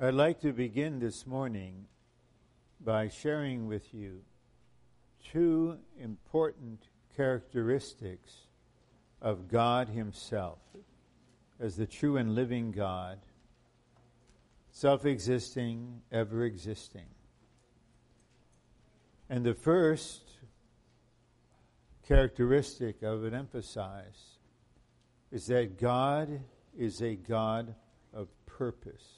[0.00, 1.86] I'd like to begin this morning
[2.80, 4.20] by sharing with you
[5.32, 6.84] two important
[7.16, 8.32] characteristics
[9.20, 10.60] of God Himself
[11.58, 13.18] as the true and living God,
[14.70, 17.08] self existing, ever existing.
[19.28, 20.30] And the first
[22.06, 24.38] characteristic I would emphasize
[25.32, 26.40] is that God
[26.78, 27.74] is a God
[28.14, 29.17] of purpose.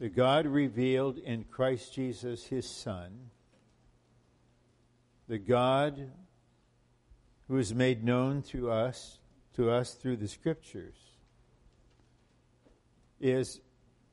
[0.00, 3.28] The God revealed in Christ Jesus, his Son,
[5.28, 6.10] the God
[7.48, 9.18] who is made known to us
[9.56, 10.96] to us through the scriptures
[13.20, 13.60] is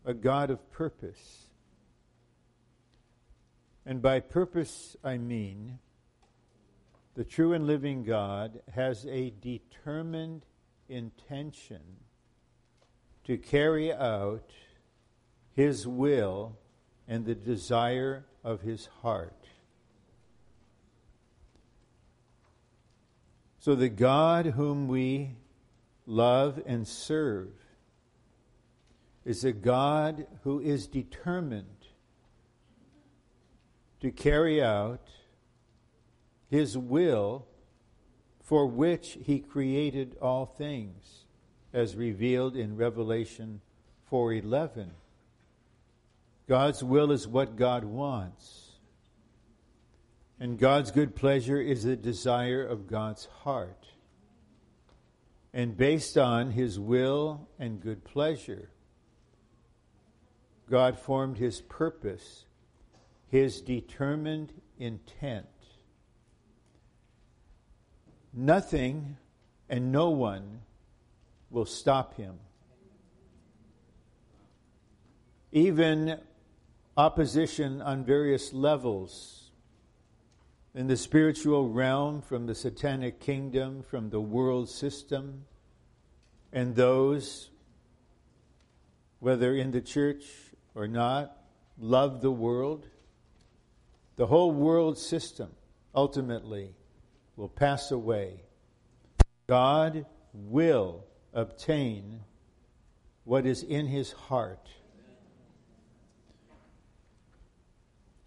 [0.03, 1.47] a God of purpose.
[3.85, 5.79] And by purpose I mean
[7.15, 10.45] the true and living God has a determined
[10.89, 11.81] intention
[13.23, 14.51] to carry out
[15.57, 16.55] his will
[17.07, 19.47] and the desire of his heart.
[23.57, 25.31] So the God whom we
[26.05, 27.49] love and serve
[29.25, 31.87] is a God who is determined
[33.99, 35.09] to carry out
[36.51, 37.47] his will
[38.43, 41.25] for which he created all things
[41.73, 43.61] as revealed in Revelation
[44.11, 44.91] 4:11
[46.47, 48.71] God's will is what God wants.
[50.39, 53.87] And God's good pleasure is the desire of God's heart.
[55.53, 58.69] And based on his will and good pleasure
[60.69, 62.45] God formed his purpose
[63.29, 65.45] his determined intent.
[68.33, 69.17] Nothing
[69.69, 70.61] and no one
[71.49, 72.35] will stop him.
[75.51, 76.19] Even
[76.97, 79.51] opposition on various levels
[80.73, 85.45] in the spiritual realm, from the satanic kingdom, from the world system,
[86.51, 87.49] and those,
[89.19, 90.23] whether in the church
[90.75, 91.37] or not,
[91.79, 92.87] love the world.
[94.15, 95.51] The whole world system
[95.93, 96.75] ultimately
[97.35, 98.41] will pass away.
[99.47, 102.21] God will obtain
[103.23, 104.67] what is in his heart.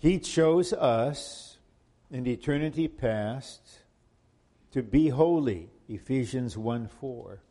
[0.00, 1.58] He chose us
[2.10, 3.60] in eternity past
[4.72, 7.42] to be holy, Ephesians 1 4.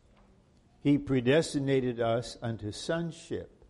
[0.82, 3.64] He predestinated us unto sonship,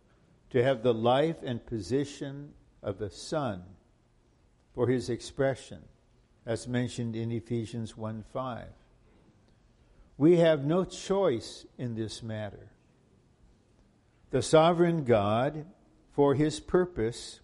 [0.49, 3.61] to have the life and position of a son
[4.73, 5.83] for his expression
[6.45, 8.65] as mentioned in Ephesians 1 5.
[10.17, 12.71] We have no choice in this matter.
[14.31, 15.65] The sovereign God,
[16.13, 17.41] for his purpose,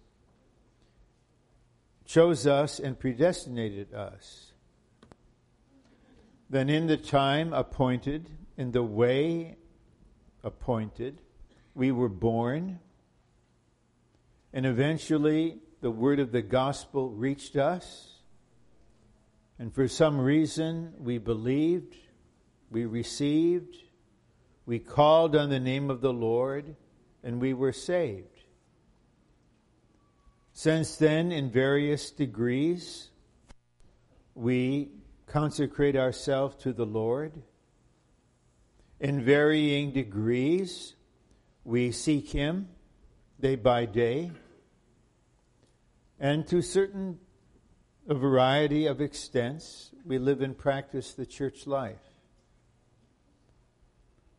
[2.08, 4.52] chose us and predestinated us.
[6.50, 9.58] Then, in the time appointed, in the way
[10.42, 11.20] appointed,
[11.76, 12.80] we were born,
[14.52, 18.18] and eventually the word of the gospel reached us
[19.58, 21.96] and for some reason, we believed,
[22.70, 23.76] we received,
[24.66, 26.76] we called on the name of the Lord,
[27.24, 28.37] and we were saved.
[30.58, 33.10] Since then, in various degrees,
[34.34, 34.88] we
[35.28, 37.32] consecrate ourselves to the Lord.
[38.98, 40.96] In varying degrees,
[41.62, 42.70] we seek Him
[43.38, 44.32] day by day.
[46.18, 47.20] And to certain
[48.08, 49.92] a variety of extents.
[50.04, 52.02] We live and practice the church life.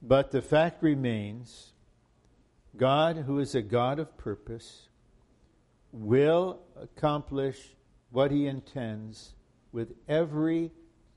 [0.02, 1.72] But the fact remains
[2.76, 4.89] God, who is a God of purpose,
[5.92, 7.76] will accomplish
[8.12, 9.34] what he intends
[9.72, 10.72] with every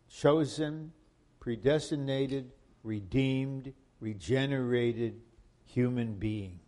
[0.09, 0.93] chosen,
[1.41, 2.53] predestinated,
[2.83, 5.21] redeemed, regenerated
[5.65, 6.61] human being.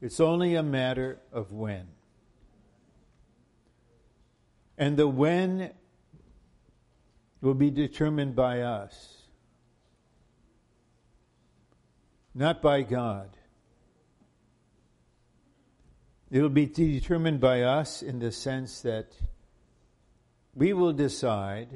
[0.00, 1.88] It's only a matter of when.
[4.78, 5.70] And the when
[7.40, 9.22] will be determined by us,
[12.34, 13.35] not by God.
[16.30, 19.12] It will be determined by us in the sense that
[20.54, 21.68] we will decide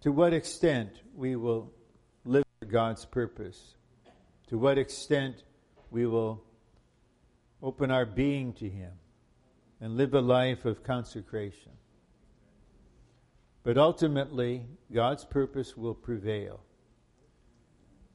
[0.00, 1.72] to what extent we will
[2.24, 3.76] live for God's purpose,
[4.48, 5.44] to what extent
[5.90, 6.42] we will
[7.62, 8.92] open our being to Him
[9.80, 11.72] and live a life of consecration.
[13.62, 16.60] But ultimately, God's purpose will prevail.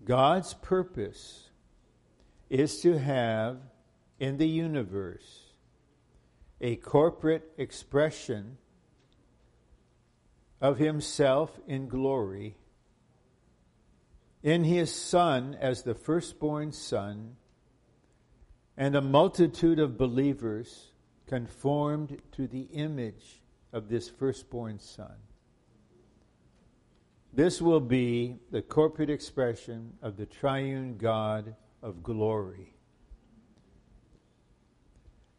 [0.04, 1.50] God's purpose
[2.50, 3.60] is to have
[4.20, 5.44] in the universe
[6.60, 8.58] a corporate expression
[10.60, 12.56] of himself in glory
[14.44, 17.36] in his Son as the firstborn Son,
[18.78, 20.92] and a multitude of believers
[21.26, 23.42] conformed to the image
[23.74, 25.16] of this firstborn Son.
[27.34, 32.77] This will be the corporate expression of the triune God of glory.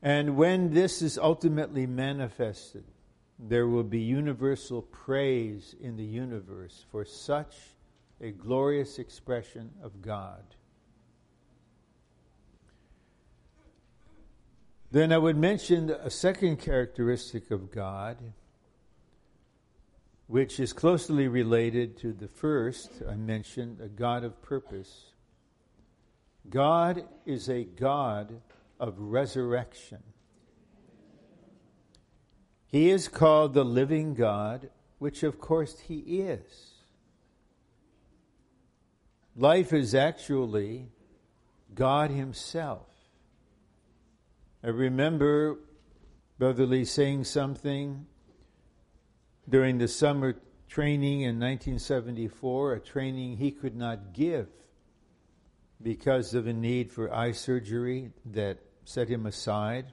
[0.02, 2.84] And when this is ultimately manifested,
[3.38, 7.54] there will be universal praise in the universe for such
[8.20, 10.42] a glorious expression of God.
[14.90, 18.16] Then I would mention a second characteristic of God,
[20.26, 25.12] which is closely related to the first I mentioned, a God of purpose.
[26.48, 28.40] God is a God
[28.78, 30.02] of resurrection.
[32.66, 36.74] He is called the living God, which of course he is.
[39.34, 40.88] Life is actually
[41.74, 42.86] God Himself.
[44.62, 45.58] I remember
[46.38, 48.06] Brother Lee saying something
[49.48, 50.34] during the summer
[50.68, 54.48] training in 1974, a training he could not give
[55.80, 58.58] because of a need for eye surgery that
[58.88, 59.84] set him aside.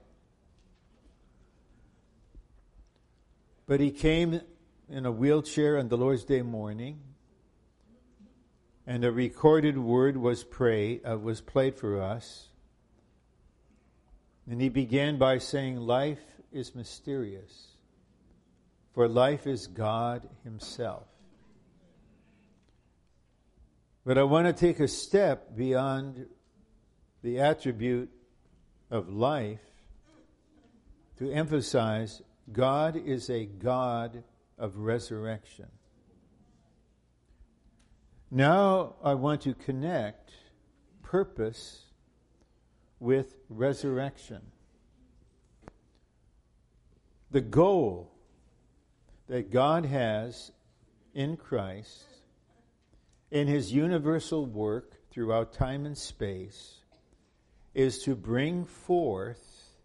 [3.68, 4.40] But he came
[4.88, 7.02] in a wheelchair on the Lord's Day morning
[8.88, 12.48] and a recorded word was pray uh, was played for us.
[14.50, 17.76] And he began by saying, "Life is mysterious,
[18.94, 21.04] for life is God Himself."
[24.06, 26.28] But I want to take a step beyond
[27.24, 28.15] the attribute
[28.90, 29.60] of life
[31.18, 32.22] to emphasize
[32.52, 34.24] God is a God
[34.58, 35.68] of resurrection.
[38.30, 40.32] Now I want to connect
[41.02, 41.84] purpose
[43.00, 44.42] with resurrection.
[47.32, 48.12] The goal
[49.28, 50.52] that God has
[51.14, 52.06] in Christ,
[53.32, 56.82] in his universal work throughout time and space,
[57.76, 59.76] is to bring forth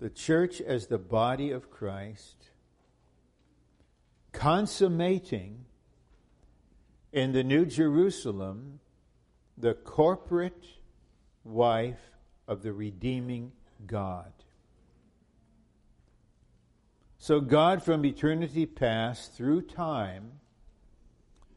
[0.00, 2.50] the church as the body of Christ,
[4.32, 5.64] consummating
[7.12, 8.80] in the New Jerusalem
[9.56, 10.64] the corporate
[11.44, 12.10] wife
[12.48, 13.52] of the redeeming
[13.86, 14.32] God.
[17.18, 20.40] So, God from eternity past through time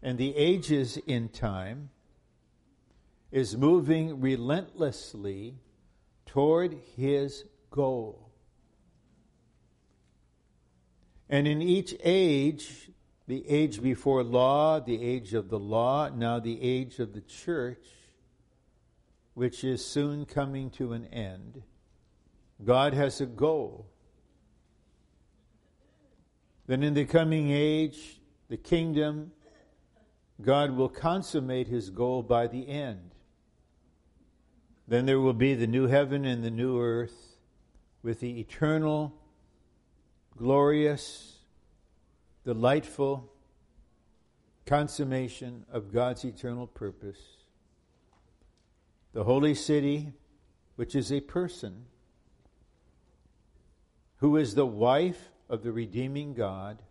[0.03, 1.89] and the ages in time
[3.33, 5.56] is moving relentlessly
[6.27, 8.30] toward his goal.
[11.27, 12.91] And in each age,
[13.27, 17.83] the age before law, the age of the law, now the age of the church,
[19.33, 21.63] which is soon coming to an end.
[22.63, 23.88] God has a goal.
[26.68, 29.31] Then in the coming age, the kingdom,
[30.39, 33.12] God will consummate his goal by the end.
[34.93, 37.39] Then there will be the new heaven and the new earth
[38.03, 39.12] with the eternal,
[40.38, 41.39] glorious,
[42.45, 43.27] delightful
[44.67, 47.17] consummation of God's eternal purpose.
[49.13, 50.13] The holy city,
[50.75, 51.85] which is a person,
[54.17, 56.83] who is the wife of the redeeming God,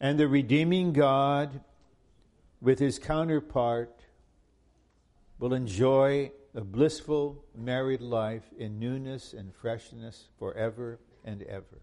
[0.00, 1.60] and the redeeming God,
[2.60, 3.93] with his counterpart,
[5.44, 11.82] will enjoy a blissful married life in newness and freshness forever and ever.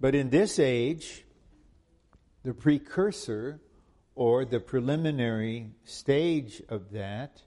[0.00, 1.26] But in this age,
[2.44, 3.60] the precursor
[4.14, 7.42] or the preliminary stage of that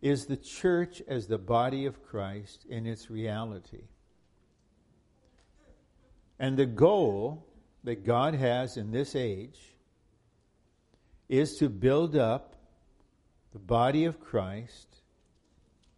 [0.00, 3.88] is the church as the body of Christ in its reality.
[6.38, 7.44] And the goal
[7.82, 9.73] that God has in this age
[11.28, 12.54] is to build up
[13.52, 15.00] the body of Christ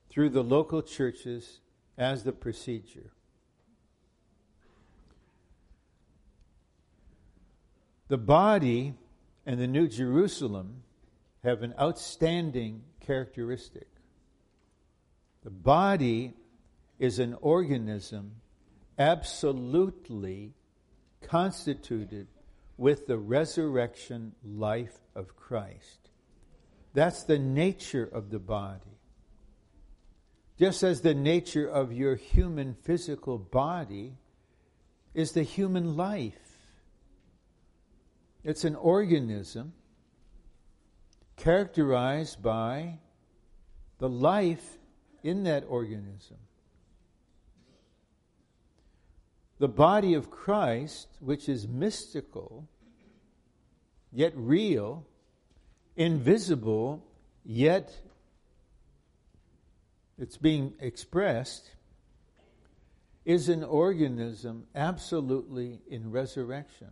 [0.09, 1.61] through the local churches
[1.99, 3.13] as the procedure.
[8.09, 8.95] The body
[9.45, 10.83] and the New Jerusalem
[11.43, 13.89] have an outstanding characteristic.
[15.43, 16.35] The body
[16.99, 18.33] is an organism
[18.99, 20.55] absolutely
[21.23, 22.29] constituted
[22.77, 26.11] with the resurrection life of Christ.
[26.93, 28.99] That's the nature of the body.
[30.59, 34.15] Just as the nature of your human physical body
[35.15, 36.35] is the human life.
[38.43, 39.75] It's an organism
[41.37, 42.99] characterized by
[43.99, 44.79] the life
[45.23, 46.39] in that organism.
[49.59, 52.69] The body of Christ, which is mystical,
[54.13, 55.07] yet real,
[55.97, 57.03] invisible,
[57.45, 57.93] yet
[60.19, 61.71] it's being expressed,
[63.25, 66.89] is an organism absolutely in resurrection.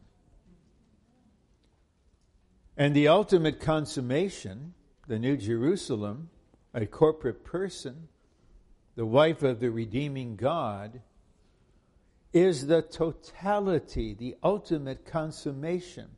[2.76, 4.74] And the ultimate consummation,
[5.06, 6.30] the New Jerusalem,
[6.72, 8.08] a corporate person,
[8.96, 11.00] the wife of the redeeming God,
[12.34, 16.08] is the totality, the ultimate consummation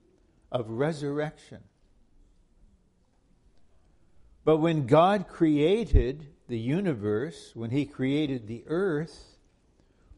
[0.51, 1.61] of resurrection.
[4.45, 9.37] But when God created the universe, when He created the earth,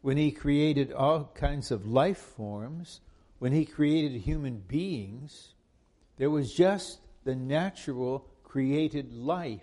[0.01, 3.01] when He created all kinds of life forms,
[3.41, 5.55] when He created human beings,
[6.17, 9.63] there was just the natural created life.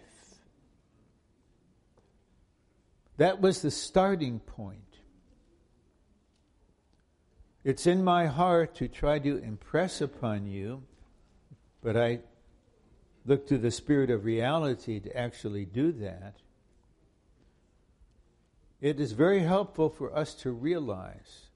[3.18, 4.85] That was the starting point.
[7.65, 10.84] It's in my heart to try to impress upon you,
[11.81, 12.19] but I
[13.25, 16.36] look to the spirit of reality to actually do that.
[18.81, 21.48] It is very helpful for us to realize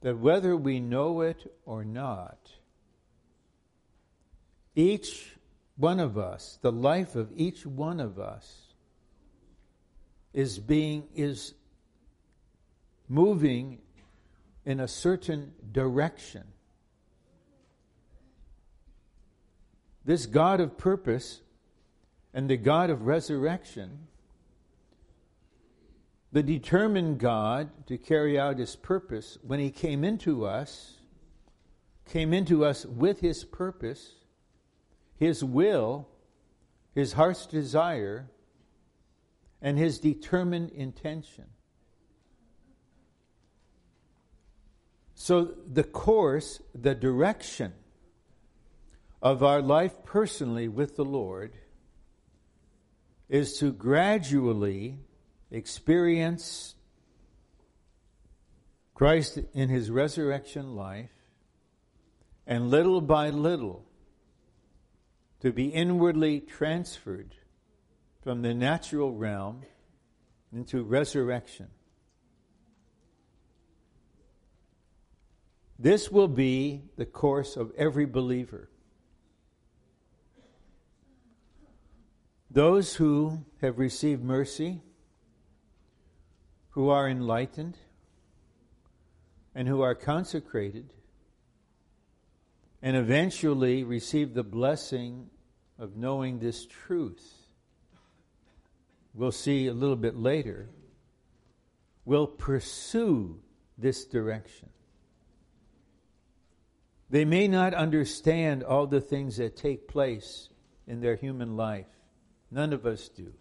[0.00, 2.38] that whether we know it or not,
[4.74, 5.36] each
[5.76, 8.74] one of us, the life of each one of us,
[10.32, 11.54] is being is
[13.08, 13.78] moving
[14.64, 16.44] in a certain direction.
[20.04, 21.40] This God of purpose
[22.32, 24.06] and the God of resurrection,
[26.32, 30.98] the determined God to carry out his purpose when he came into us,
[32.06, 34.14] came into us with his purpose
[35.16, 36.08] his will,
[36.94, 38.28] his heart's desire,
[39.62, 41.46] and his determined intention.
[45.14, 47.72] So, the course, the direction
[49.22, 51.52] of our life personally with the Lord
[53.28, 54.98] is to gradually
[55.50, 56.74] experience
[58.92, 61.10] Christ in his resurrection life
[62.46, 63.84] and little by little
[65.40, 67.34] to be inwardly transferred
[68.22, 69.62] from the natural realm
[70.52, 71.68] into resurrection.
[75.78, 78.68] This will be the course of every believer.
[82.50, 84.80] Those who have received mercy,
[86.70, 87.76] who are enlightened,
[89.54, 90.94] and who are consecrated,
[92.80, 95.30] and eventually receive the blessing
[95.78, 97.34] of knowing this truth,
[99.14, 100.68] we'll see a little bit later,
[102.04, 103.40] will pursue
[103.76, 104.68] this direction.
[107.14, 110.48] They may not understand all the things that take place
[110.84, 111.86] in their human life.
[112.50, 113.32] None of us do.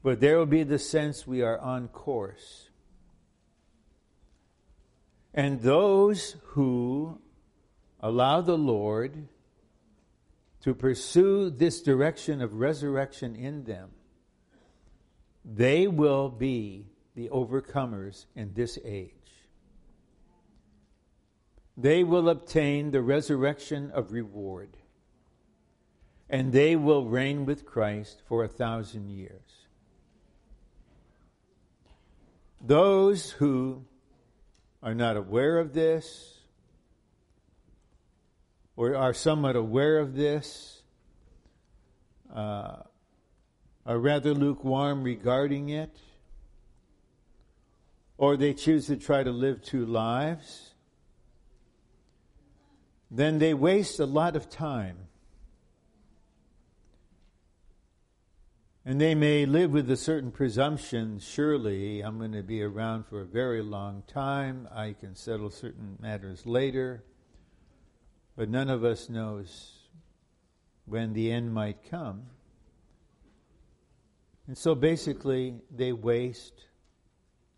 [0.00, 2.70] But there will be the sense we are on course.
[5.34, 7.18] And those who
[7.98, 9.26] allow the Lord
[10.60, 13.90] to pursue this direction of resurrection in them,
[15.44, 19.19] they will be the overcomers in this age.
[21.80, 24.76] They will obtain the resurrection of reward,
[26.28, 29.66] and they will reign with Christ for a thousand years.
[32.60, 33.86] Those who
[34.82, 36.40] are not aware of this,
[38.76, 40.82] or are somewhat aware of this,
[42.34, 42.82] uh,
[43.86, 45.96] are rather lukewarm regarding it,
[48.18, 50.69] or they choose to try to live two lives,
[53.10, 54.96] then they waste a lot of time.
[58.84, 63.20] And they may live with a certain presumption surely, I'm going to be around for
[63.20, 67.04] a very long time, I can settle certain matters later.
[68.36, 69.72] But none of us knows
[70.86, 72.22] when the end might come.
[74.46, 76.64] And so basically, they waste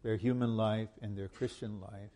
[0.02, 2.11] their human life and their Christian life.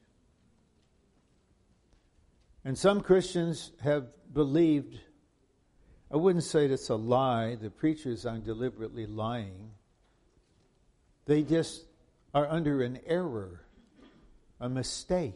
[2.66, 4.98] And some Christians have believed
[6.10, 7.54] I wouldn't say it's a lie.
[7.54, 9.70] The preachers aren't deliberately lying.
[11.26, 11.84] They just
[12.34, 13.60] are under an error,
[14.58, 15.34] a mistake.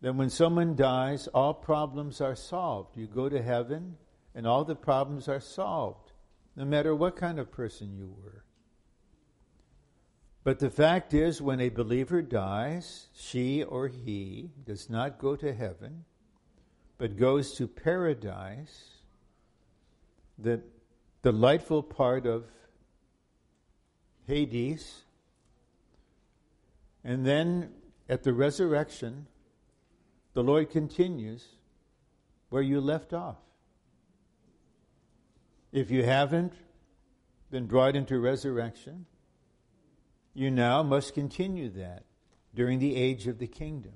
[0.00, 2.96] That when someone dies, all problems are solved.
[2.96, 3.96] You go to heaven,
[4.32, 6.12] and all the problems are solved,
[6.54, 8.44] no matter what kind of person you were.
[10.42, 15.52] But the fact is, when a believer dies, she or he does not go to
[15.52, 16.04] heaven,
[16.96, 18.88] but goes to paradise,
[20.38, 20.62] the
[21.22, 22.46] delightful part of
[24.26, 25.02] Hades.
[27.04, 27.72] And then
[28.08, 29.26] at the resurrection,
[30.32, 31.46] the Lord continues
[32.48, 33.38] where you left off.
[35.72, 36.54] If you haven't
[37.50, 39.06] been brought into resurrection,
[40.34, 42.04] you now must continue that
[42.54, 43.92] during the age of the kingdom.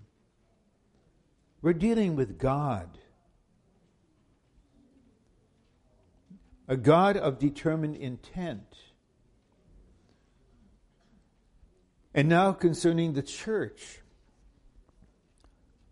[1.62, 2.98] We're dealing with God,
[6.68, 8.76] a God of determined intent.
[12.14, 14.00] And now concerning the church.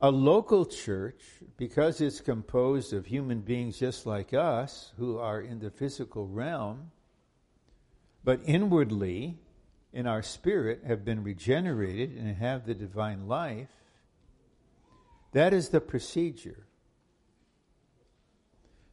[0.00, 1.22] A local church,
[1.56, 6.90] because it's composed of human beings just like us who are in the physical realm,
[8.24, 9.38] but inwardly,
[9.92, 13.68] in our spirit, have been regenerated and have the divine life,
[15.32, 16.66] that is the procedure.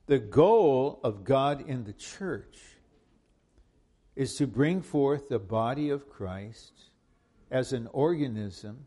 [0.08, 2.58] The goal of God in the church
[4.16, 6.74] is to bring forth the body of Christ
[7.52, 8.86] as an organism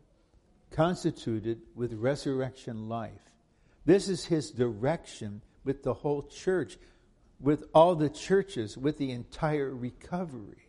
[0.71, 3.11] constituted with resurrection life.
[3.85, 6.77] This is his direction with the whole church,
[7.39, 10.62] with all the churches, with the entire recovery.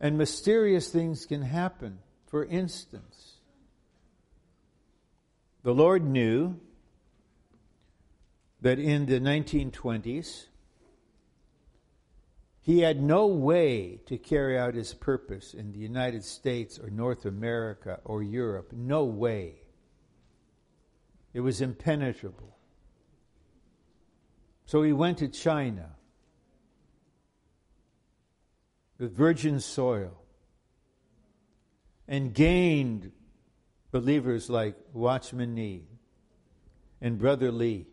[0.00, 1.98] And mysterious things can happen.
[2.26, 3.36] For instance,
[5.62, 6.60] the Lord knew
[8.60, 10.46] that in the 1920s,
[12.60, 17.24] he had no way to carry out his purpose in the United States or North
[17.24, 18.72] America or Europe.
[18.72, 19.60] No way.
[21.32, 22.56] It was impenetrable.
[24.64, 25.95] So he went to China
[28.98, 30.22] with virgin soil
[32.08, 33.12] and gained
[33.90, 35.84] believers like Watchman Nee
[37.00, 37.86] and Brother Lee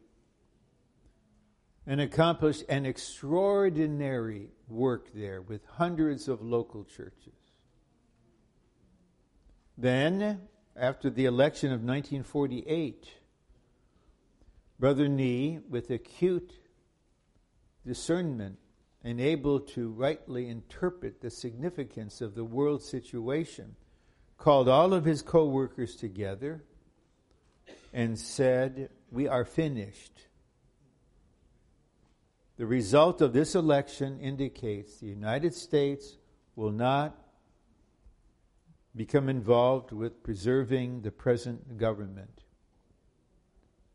[1.86, 7.34] and accomplished an extraordinary work there with hundreds of local churches.
[9.78, 10.42] Then,
[10.76, 13.10] after the election of 1948,
[14.80, 16.54] Brother Nee, with acute
[17.86, 18.58] discernment
[19.04, 23.76] and able to rightly interpret the significance of the world situation,
[24.38, 26.64] called all of his co workers together
[27.94, 30.28] and said, We are finished.
[32.58, 36.18] The result of this election indicates the United States
[36.56, 37.18] will not
[38.96, 42.44] become involved with preserving the present government.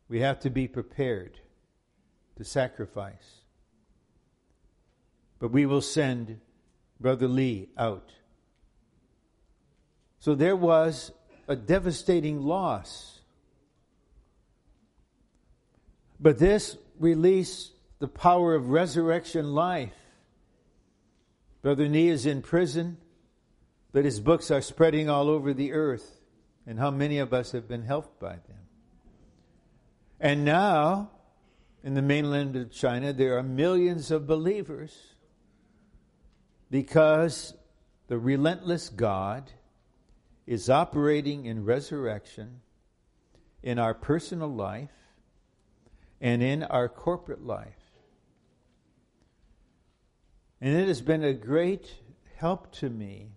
[0.09, 1.39] We have to be prepared
[2.35, 3.38] to sacrifice.
[5.39, 6.39] But we will send
[6.99, 8.11] Brother Lee out.
[10.19, 11.11] So there was
[11.47, 13.19] a devastating loss.
[16.19, 19.93] But this released the power of resurrection life.
[21.61, 22.97] Brother Nee is in prison,
[23.91, 26.21] but his books are spreading all over the earth.
[26.65, 28.67] And how many of us have been helped by them?
[30.19, 31.11] And now,
[31.83, 35.08] in the mainland of China, there are millions of believers
[36.69, 37.53] because
[38.07, 39.51] the relentless God
[40.45, 42.61] is operating in resurrection
[43.61, 44.89] in our personal life
[46.21, 47.75] and in our corporate life.
[50.61, 51.93] And it has been a great
[52.37, 53.29] help to me.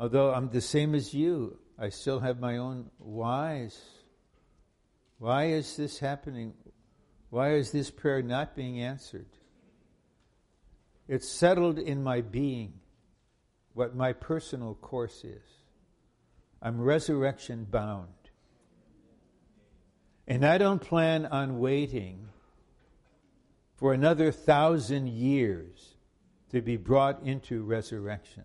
[0.00, 3.80] Although I'm the same as you, I still have my own whys.
[5.18, 6.54] Why is this happening?
[7.30, 9.26] Why is this prayer not being answered?
[11.08, 12.74] It's settled in my being
[13.72, 15.42] what my personal course is.
[16.60, 18.08] I'm resurrection bound.
[20.26, 22.28] And I don't plan on waiting
[23.76, 25.94] for another thousand years
[26.50, 28.44] to be brought into resurrection.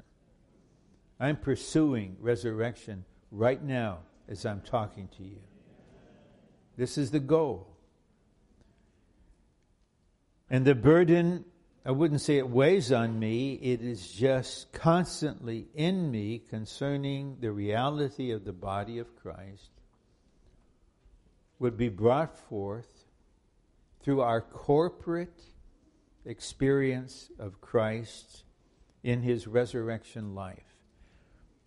[1.20, 4.00] I'm pursuing resurrection right now
[4.30, 5.40] as I'm talking to you.
[6.78, 7.68] This is the goal.
[10.50, 11.46] And the burden,
[11.86, 17.52] I wouldn't say it weighs on me, it is just constantly in me concerning the
[17.52, 19.70] reality of the body of Christ
[21.60, 23.06] would be brought forth
[24.02, 25.42] through our corporate
[26.26, 28.44] experience of Christ
[29.04, 30.76] in his resurrection life.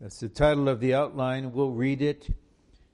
[0.00, 1.52] That's the title of the outline.
[1.52, 2.29] We'll read it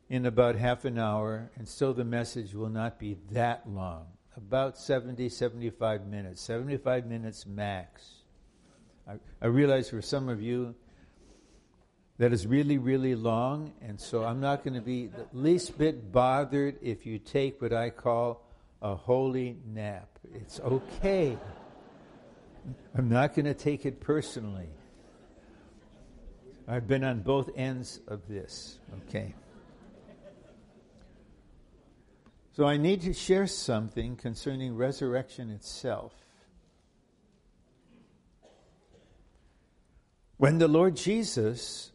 [0.08, 4.06] in about half an hour, and so the message will not be that long.
[4.36, 6.40] About 70, 75 minutes.
[6.42, 8.22] 75 minutes max.
[9.06, 10.74] I, I realize for some of you
[12.18, 16.12] that is really, really long, and so I'm not going to be the least bit
[16.12, 18.46] bothered if you take what I call
[18.80, 20.08] a holy nap.
[20.34, 21.36] It's okay.
[22.96, 24.68] I'm not going to take it personally.
[26.68, 29.34] I've been on both ends of this, okay?
[32.54, 36.12] So I need to share something concerning resurrection itself.
[40.36, 41.92] When the Lord Jesus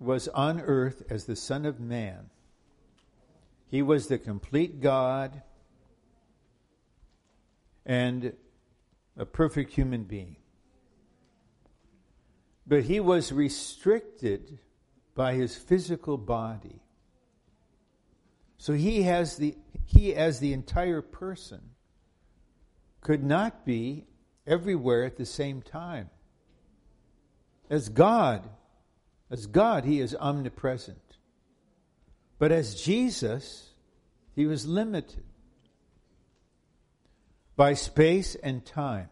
[0.00, 2.30] was on earth as the Son of Man,
[3.66, 5.42] he was the complete God
[7.84, 8.32] and
[9.18, 10.36] a perfect human being.
[12.66, 14.60] But he was restricted
[15.14, 16.80] by his physical body.
[18.58, 21.60] So he has the he as the entire person
[23.00, 24.04] could not be
[24.46, 26.10] everywhere at the same time.
[27.70, 28.48] As God,
[29.30, 31.16] as God, he is omnipresent.
[32.38, 33.70] But as Jesus,
[34.34, 35.24] he was limited
[37.56, 39.08] by space and time.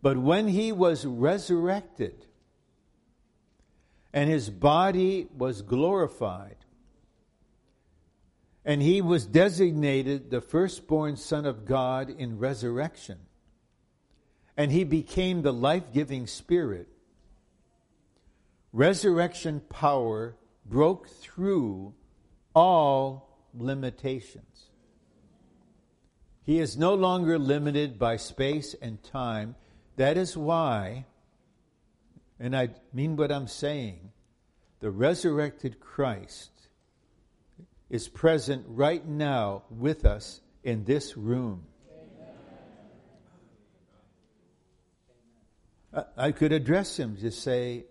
[0.00, 2.26] But when he was resurrected
[4.12, 6.63] and his body was glorified,
[8.64, 13.18] and he was designated the firstborn Son of God in resurrection,
[14.56, 16.88] and he became the life giving Spirit,
[18.72, 21.94] resurrection power broke through
[22.54, 24.70] all limitations.
[26.42, 29.56] He is no longer limited by space and time.
[29.96, 31.06] That is why,
[32.38, 34.12] and I mean what I'm saying,
[34.80, 36.53] the resurrected Christ
[37.94, 41.64] is present right now with us in this room.
[46.16, 47.84] I could address him, just say,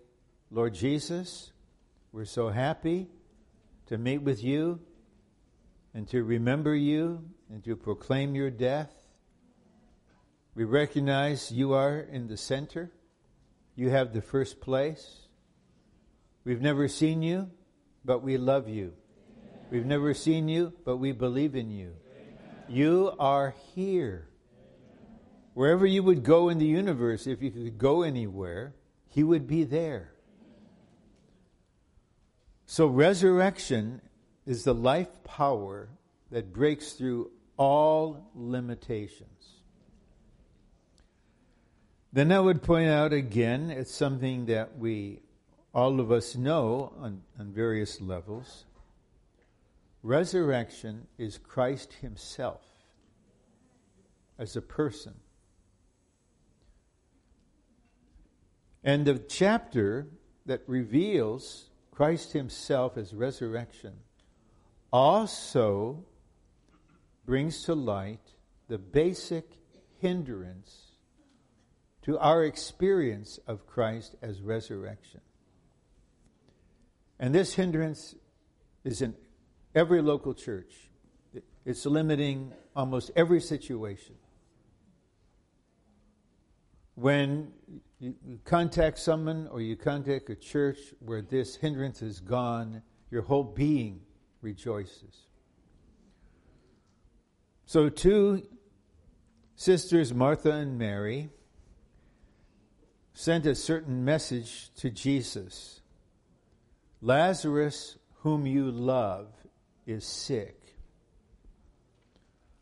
[0.50, 1.52] Lord Jesus,
[2.12, 3.08] we're so happy
[3.86, 4.78] to meet with you
[5.94, 8.92] and to remember you and to proclaim your death.
[10.54, 12.92] We recognize you are in the center.
[13.74, 15.22] You have the first place.
[16.44, 17.48] We've never seen you,
[18.04, 18.92] but we love you.
[19.74, 21.96] We've never seen you, but we believe in you.
[22.16, 22.36] Amen.
[22.68, 24.28] You are here.
[24.56, 25.18] Amen.
[25.54, 28.76] Wherever you would go in the universe, if you could go anywhere,
[29.08, 30.12] He would be there.
[32.66, 34.00] So, resurrection
[34.46, 35.88] is the life power
[36.30, 39.54] that breaks through all limitations.
[42.12, 45.22] Then I would point out again, it's something that we,
[45.74, 48.66] all of us know on, on various levels.
[50.04, 52.60] Resurrection is Christ Himself
[54.38, 55.14] as a person.
[58.84, 60.08] And the chapter
[60.44, 63.94] that reveals Christ Himself as resurrection
[64.92, 66.04] also
[67.24, 68.34] brings to light
[68.68, 69.52] the basic
[70.00, 70.82] hindrance
[72.02, 75.22] to our experience of Christ as resurrection.
[77.18, 78.14] And this hindrance
[78.84, 79.14] is in
[79.74, 80.72] every local church.
[81.64, 84.14] It's limiting almost every situation.
[86.94, 87.52] When
[87.98, 93.44] you contact someone or you contact a church where this hindrance is gone, your whole
[93.44, 94.00] being
[94.42, 95.26] rejoices.
[97.66, 98.46] So, two
[99.56, 101.30] sisters, Martha and Mary,
[103.14, 105.80] sent a certain message to Jesus
[107.00, 109.28] Lazarus, whom you love,
[109.86, 110.60] is sick.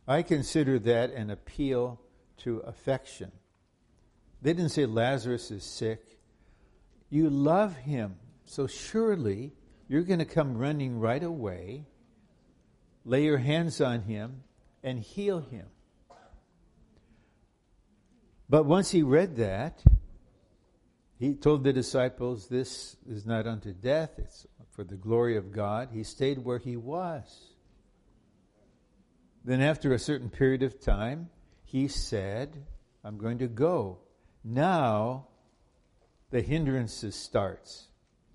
[0.07, 2.01] I consider that an appeal
[2.39, 3.31] to affection.
[4.43, 6.19] They didn't say Lazarus is sick.
[7.09, 9.53] You love him, so surely
[9.89, 11.87] you're going to come running right away,
[13.05, 14.43] lay your hands on him,
[14.83, 15.67] and heal him.
[18.49, 19.83] But once he read that,
[21.23, 25.91] he told the disciples, This is not unto death, it's for the glory of God.
[25.93, 27.55] He stayed where he was.
[29.45, 31.31] Then, after a certain period of time,
[31.63, 32.65] he said,
[33.05, 33.99] I'm going to go.
[34.43, 35.29] Now,
[36.31, 37.87] the hindrances starts.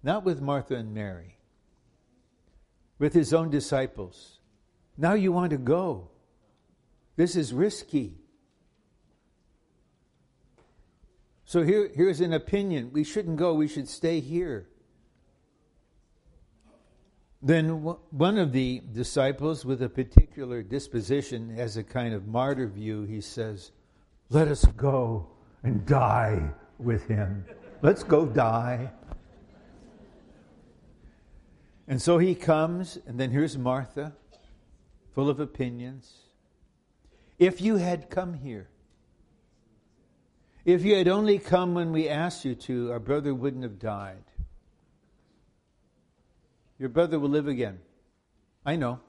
[0.02, 1.40] Not with Martha and Mary,
[3.00, 4.40] with his own disciples.
[4.96, 6.12] Now you want to go.
[7.18, 8.16] This is risky.
[11.48, 12.92] So here, here's an opinion.
[12.92, 14.68] We shouldn't go, we should stay here.
[17.42, 23.04] Then one of the disciples with a particular disposition has a kind of martyr view.
[23.04, 23.72] He says,
[24.30, 25.28] Let us go
[25.64, 27.46] and die with him.
[27.82, 28.92] Let's go die.
[31.88, 34.18] And so he comes, and then here's Martha,
[35.16, 36.14] full of opinions.
[37.40, 38.68] If you had come here,
[40.68, 44.26] if you had only come when we asked you to, our brother wouldn't have died.
[46.78, 47.80] Your brother will live again.
[48.66, 49.00] I know.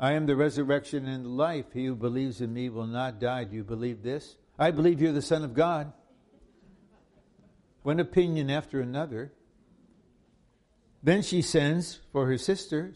[0.00, 1.66] I am the resurrection and the life.
[1.74, 3.44] He who believes in me will not die.
[3.44, 4.36] Do you believe this?
[4.58, 5.92] I believe you're the Son of God.
[7.82, 9.34] One opinion after another.
[11.02, 12.94] Then she sends for her sister,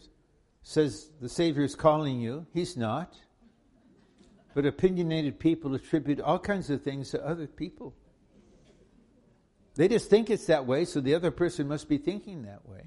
[0.63, 2.47] says, The Savior is calling you.
[2.51, 3.15] He's not.
[4.53, 7.93] But opinionated people attribute all kinds of things to other people.
[9.75, 12.83] They just think it's that way, so the other person must be thinking that way.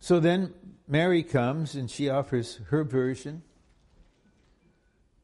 [0.00, 0.52] So then
[0.88, 3.42] Mary comes and she offers her version.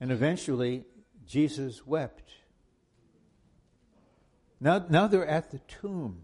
[0.00, 0.84] And eventually,
[1.26, 2.30] Jesus wept.
[4.60, 6.22] Now, now they're at the tomb.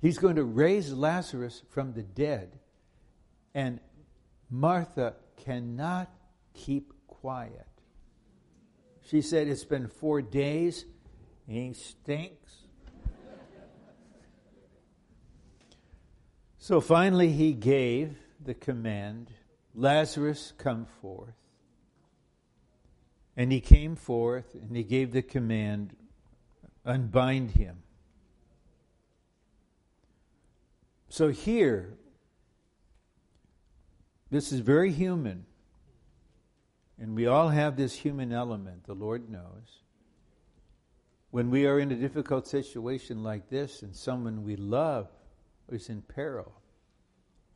[0.00, 2.58] He's going to raise Lazarus from the dead.
[3.54, 3.80] And
[4.48, 6.10] Martha cannot
[6.54, 7.66] keep quiet.
[9.02, 10.84] She said, It's been four days
[11.46, 12.58] he stinks.
[16.58, 19.32] so finally, he gave the command
[19.74, 21.34] Lazarus, come forth.
[23.36, 25.96] And he came forth and he gave the command
[26.84, 27.82] unbind him.
[31.08, 31.94] So here,
[34.30, 35.46] this is very human.
[37.00, 39.80] And we all have this human element, the Lord knows
[41.30, 45.08] when we are in a difficult situation like this and someone we love
[45.70, 46.52] is in peril,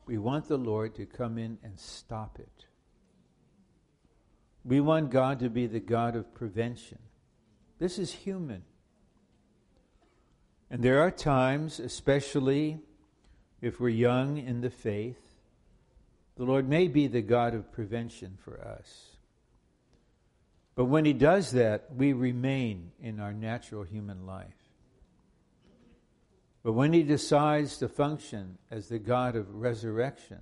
[0.05, 2.65] we want the Lord to come in and stop it.
[4.63, 6.99] We want God to be the God of prevention.
[7.79, 8.63] This is human.
[10.71, 12.79] And there are times, especially
[13.61, 15.19] if we're young in the faith,
[16.37, 19.14] the Lord may be the God of prevention for us.
[20.75, 24.53] But when he does that, we remain in our natural human life.
[26.63, 30.39] But when he decides to function as the God of resurrection,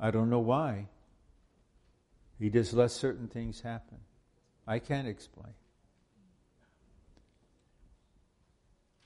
[0.00, 0.88] I don't know why.
[2.38, 3.98] He just lets certain things happen.
[4.66, 5.52] I can't explain.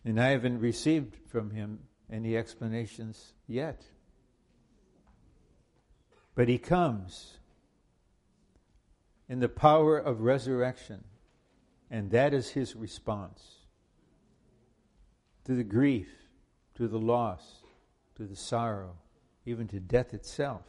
[0.04, 1.80] And I haven't received from him
[2.10, 3.82] any explanations yet.
[6.34, 7.38] But he comes
[9.28, 11.04] in the power of resurrection.
[11.90, 13.42] And that is his response
[15.44, 16.08] to the grief,
[16.76, 17.42] to the loss,
[18.16, 18.96] to the sorrow,
[19.44, 20.62] even to death itself.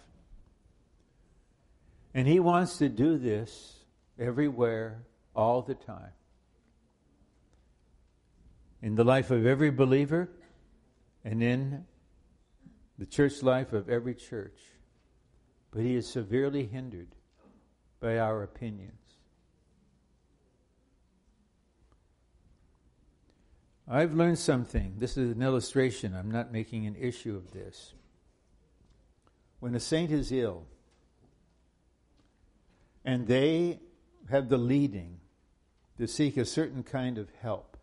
[2.13, 3.79] And he wants to do this
[4.19, 5.03] everywhere,
[5.35, 6.11] all the time.
[8.81, 10.29] In the life of every believer
[11.23, 11.85] and in
[12.97, 14.59] the church life of every church.
[15.71, 17.14] But he is severely hindered
[17.99, 19.05] by our opinions.
[23.87, 24.95] I've learned something.
[24.97, 26.15] This is an illustration.
[26.15, 27.93] I'm not making an issue of this.
[29.59, 30.65] When a saint is ill
[33.03, 33.79] and they
[34.29, 35.19] have the leading
[35.97, 37.77] to seek a certain kind of help,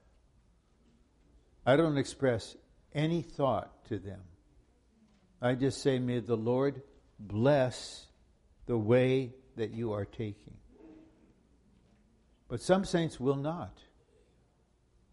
[1.65, 2.57] I don't express
[2.93, 4.21] any thought to them.
[5.41, 6.83] I just say, May the Lord
[7.19, 8.07] bless
[8.67, 10.57] the way that you are taking.
[12.49, 13.79] But some saints will not.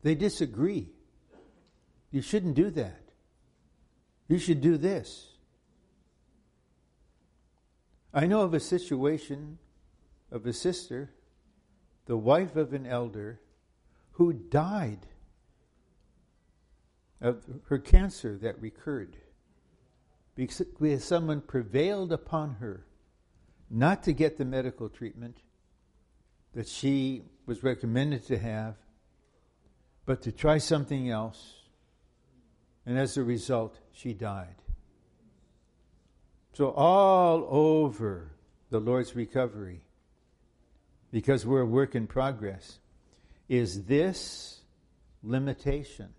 [0.04, 0.90] They disagree.
[2.12, 3.02] You shouldn't do that.
[4.28, 5.28] You should do this.
[8.14, 9.60] I know of a situation
[10.32, 11.12] of a sister,
[12.06, 13.40] the wife of an elder,
[14.14, 15.08] who died
[17.22, 19.18] of her cancer that recurred
[20.36, 22.86] because someone prevailed upon her
[23.70, 25.38] not to get the medical treatment
[26.54, 28.76] that she was recommended to have,
[30.06, 31.56] but to try something else.
[32.86, 34.56] And as a result, she died.
[36.54, 38.32] So, all over
[38.70, 39.82] the Lord's recovery,
[41.12, 42.80] because we're a work in progress,
[43.48, 44.60] is this
[45.24, 46.10] limitation,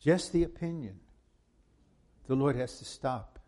[0.00, 1.00] just the opinion,
[2.26, 3.39] the Lord has to stop.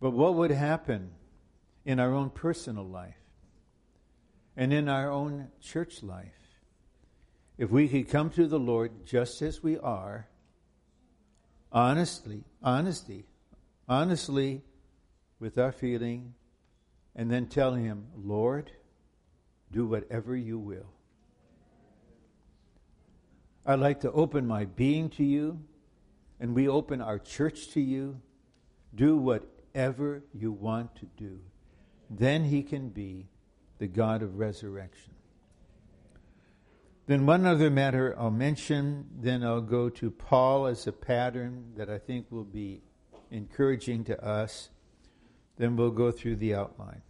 [0.00, 1.10] But what would happen
[1.84, 3.14] in our own personal life
[4.56, 6.40] and in our own church life
[7.58, 10.28] if we could come to the Lord just as we are,
[11.70, 13.26] honestly, honesty,
[13.86, 14.62] honestly
[15.38, 16.32] with our feeling,
[17.14, 18.70] and then tell Him, Lord,
[19.70, 20.90] do whatever you will.
[23.66, 25.60] I'd like to open my being to you,
[26.40, 28.22] and we open our church to you.
[28.94, 31.40] Do whatever you want to do.
[32.08, 33.28] Then He can be
[33.78, 35.14] the God of resurrection.
[37.06, 41.90] Then, one other matter I'll mention, then I'll go to Paul as a pattern that
[41.90, 42.82] I think will be
[43.30, 44.70] encouraging to us.
[45.56, 47.02] Then we'll go through the outline.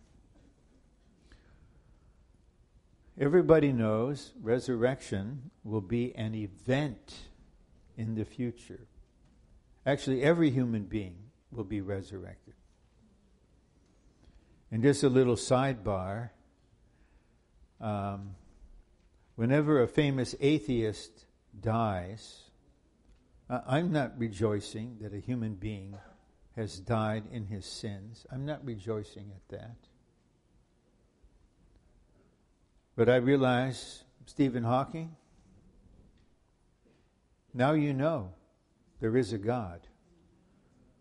[3.19, 7.15] Everybody knows resurrection will be an event
[7.99, 8.87] in the future.
[9.85, 12.55] Actually, every human being will be resurrected.
[14.71, 16.31] And just a little sidebar
[17.81, 18.35] um,
[19.37, 21.25] whenever a famous atheist
[21.59, 22.43] dies,
[23.49, 25.97] I'm not rejoicing that a human being
[26.57, 28.27] has died in his sins.
[28.31, 29.77] I'm not rejoicing at that.
[32.97, 35.17] But I realize, Stephen Hawking,
[37.55, 38.35] now you know
[39.01, 39.81] there is a God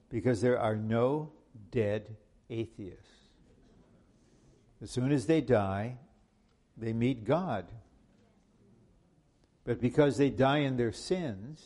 [0.09, 1.31] because there are no
[1.71, 2.15] dead
[2.49, 3.05] atheists.
[4.81, 5.97] As soon as they die,
[6.77, 7.65] they meet God.
[9.65, 11.63] But because they die in their sins,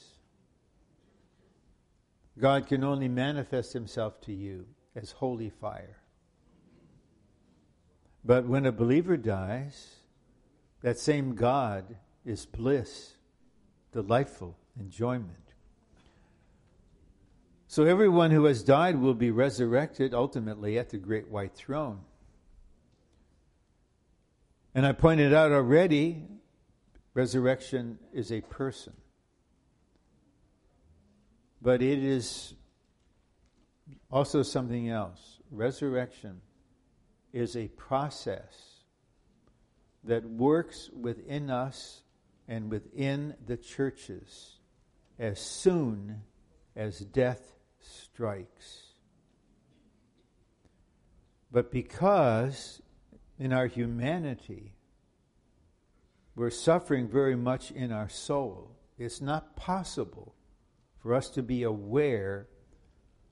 [2.39, 5.97] God can only manifest himself to you as holy fire.
[8.25, 9.95] But when a believer dies,
[10.81, 13.13] that same God is bliss,
[13.91, 15.42] delightful enjoyment.
[17.73, 22.01] So everyone who has died will be resurrected ultimately at the great white throne.
[24.75, 26.27] And I pointed out already,
[27.15, 28.93] resurrection is a person.
[31.63, 32.53] But it is
[34.11, 35.39] also something else.
[35.49, 36.41] Resurrection
[37.31, 38.83] is a process
[40.03, 42.03] that works within us
[42.47, 44.59] and within the churches
[45.17, 46.21] as soon
[46.75, 47.52] as death
[47.83, 48.83] strikes.
[51.51, 52.81] But because
[53.37, 54.73] in our humanity,
[56.35, 58.75] we're suffering very much in our soul.
[58.97, 60.35] It's not possible
[60.99, 62.47] for us to be aware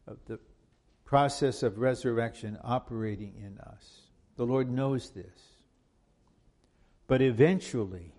[0.07, 0.39] of the
[1.05, 4.01] process of resurrection operating in us.
[4.35, 5.57] The Lord knows this.
[7.07, 8.13] But eventually,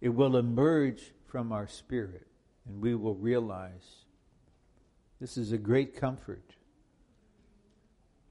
[0.00, 2.26] it will emerge from our spirit,
[2.66, 4.01] and we will realize
[5.22, 6.56] this is a great comfort.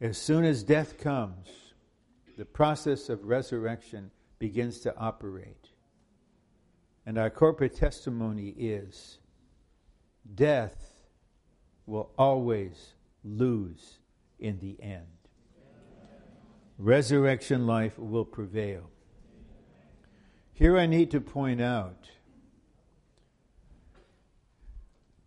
[0.01, 1.47] As soon as death comes,
[2.37, 5.69] the process of resurrection begins to operate.
[7.05, 9.19] And our corporate testimony is
[10.35, 11.05] death
[11.85, 13.99] will always lose
[14.37, 15.07] in the end.
[16.77, 18.89] Resurrection life will prevail.
[20.51, 22.09] Here I need to point out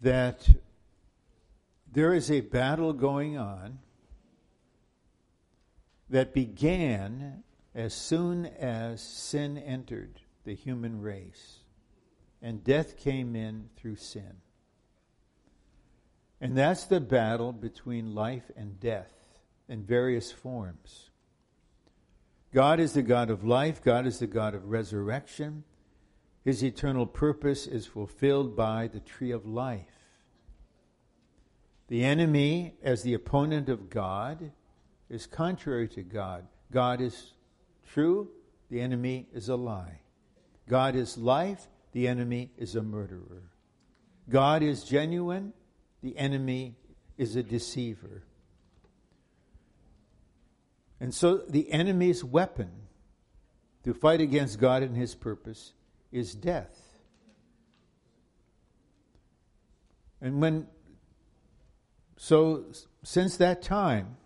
[0.03, 0.47] that
[1.95, 3.79] there is a battle going on
[6.11, 11.61] that began as soon as sin entered the human race
[12.43, 14.37] and death came in through sin.
[16.41, 19.15] And that's the battle between life and death
[19.69, 21.11] in various forms.
[22.53, 25.65] God is the God of life, God is the God of resurrection.
[26.45, 29.94] His eternal purpose is fulfilled by the tree of life.
[31.89, 34.53] The enemy, as the opponent of God,
[35.11, 36.47] is contrary to God.
[36.73, 37.33] God is
[37.87, 38.31] true,
[38.71, 40.01] the enemy is a lie.
[40.69, 43.51] God is life, the enemy is a murderer.
[44.29, 45.53] God is genuine,
[46.03, 46.77] the enemy
[47.19, 48.25] is a deceiver.
[51.01, 52.71] And so the enemy's weapon
[53.85, 55.75] to fight against God and his purpose
[56.11, 56.81] is death.
[60.21, 60.67] And when,
[62.17, 62.65] so
[63.03, 64.17] since that time,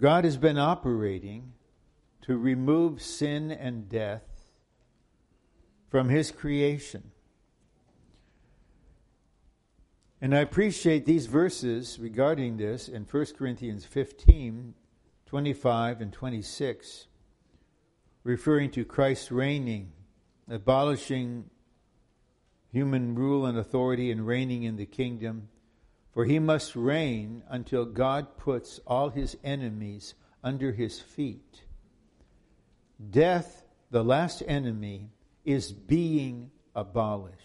[0.00, 1.52] God has been operating
[2.22, 4.22] to remove sin and death
[5.88, 7.10] from His creation.
[10.20, 14.74] And I appreciate these verses regarding this in 1 Corinthians 15
[15.26, 17.06] 25 and 26,
[18.24, 19.92] referring to Christ reigning,
[20.48, 21.50] abolishing
[22.72, 25.50] human rule and authority, and reigning in the kingdom.
[26.12, 31.62] For he must reign until God puts all his enemies under his feet.
[33.10, 35.10] Death, the last enemy,
[35.44, 37.36] is being abolished.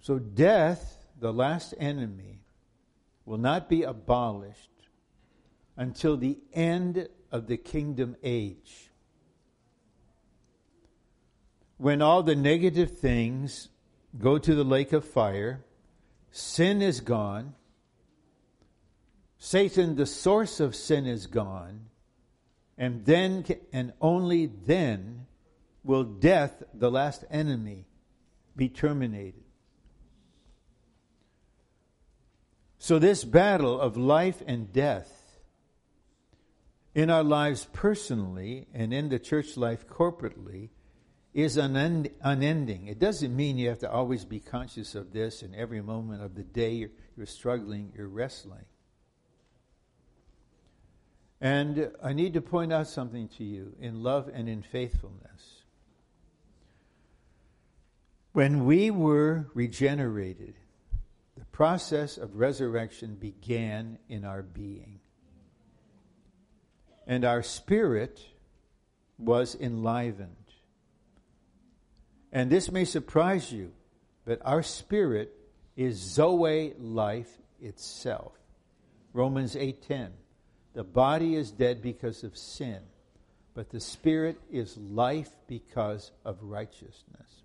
[0.00, 2.40] So, death, the last enemy,
[3.24, 4.70] will not be abolished
[5.76, 8.90] until the end of the kingdom age.
[11.76, 13.68] When all the negative things
[14.16, 15.64] go to the lake of fire,
[16.30, 17.54] sin is gone,
[19.38, 21.86] Satan, the source of sin, is gone,
[22.76, 25.26] and then and only then
[25.84, 27.86] will death, the last enemy,
[28.56, 29.44] be terminated.
[32.78, 35.40] So, this battle of life and death
[36.94, 40.70] in our lives personally and in the church life corporately
[41.34, 42.86] is unend- unending.
[42.86, 46.34] It doesn't mean you have to always be conscious of this in every moment of
[46.34, 48.64] the day you're, you're struggling, you're wrestling.
[51.40, 55.62] And I need to point out something to you in love and in faithfulness.
[58.32, 60.54] When we were regenerated,
[61.36, 65.00] the process of resurrection began in our being.
[67.06, 68.20] And our spirit
[69.18, 70.34] was enlivened.
[72.32, 73.72] And this may surprise you,
[74.24, 75.34] but our spirit
[75.76, 78.32] is Zoe life itself.
[79.12, 80.12] Romans 8:10.
[80.74, 82.82] The body is dead because of sin,
[83.54, 87.42] but the spirit is life because of righteousness.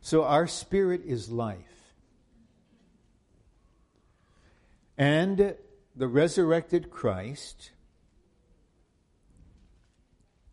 [0.00, 1.94] So our spirit is life.
[4.96, 5.56] And
[5.96, 7.72] the resurrected Christ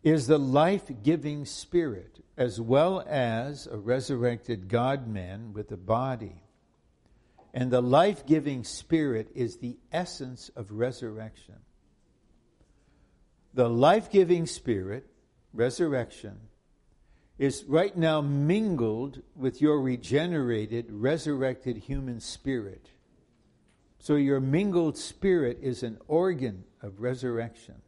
[0.02, 6.42] is the life giving spirit, as well as a resurrected God man with a body.
[7.52, 11.56] And the life giving spirit is the essence of resurrection.
[13.54, 15.06] The life giving spirit,
[15.52, 16.38] resurrection,
[17.38, 22.90] is right now mingled with your regenerated, resurrected human spirit.
[23.98, 27.82] So your mingled spirit is an organ of resurrection.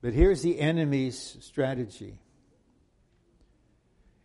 [0.00, 2.18] But here's the enemy's strategy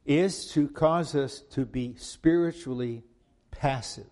[0.05, 3.03] is to cause us to be spiritually
[3.51, 4.09] passive.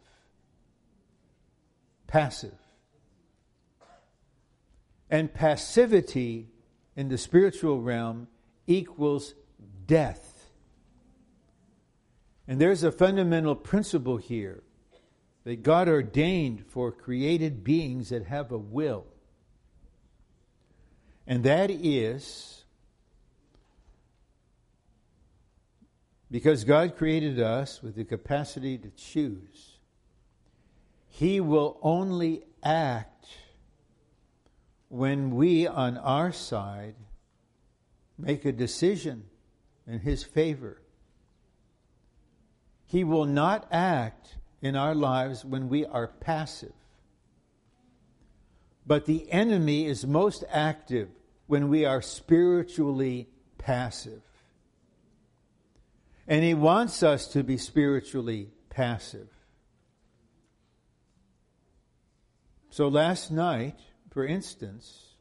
[2.07, 2.57] Passive.
[5.09, 6.47] And passivity
[6.95, 8.27] in the spiritual realm
[8.67, 9.33] equals
[9.85, 10.49] death.
[12.47, 14.63] And there's a fundamental principle here
[15.43, 19.10] that God ordained for created beings that have a will.
[21.27, 22.63] And that is
[26.31, 29.77] because God created us with the capacity to choose,
[31.09, 33.27] He will only act
[34.87, 36.95] when we, on our side,
[38.17, 39.25] make a decision
[39.85, 40.81] in His favor.
[42.85, 46.73] He will not act in our lives when we are passive.
[48.91, 51.07] But the enemy is most active
[51.47, 54.21] when we are spiritually passive.
[56.27, 59.29] And he wants us to be spiritually passive.
[62.69, 63.79] So last night,
[64.09, 65.15] for instance,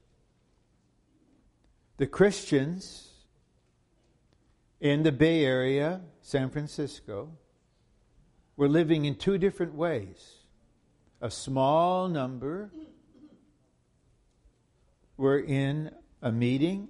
[1.96, 3.12] the Christians
[4.80, 7.30] in the Bay Area, San Francisco,
[8.56, 10.38] we're living in two different ways.
[11.20, 12.72] A small number
[15.20, 15.90] were in
[16.22, 16.88] a meeting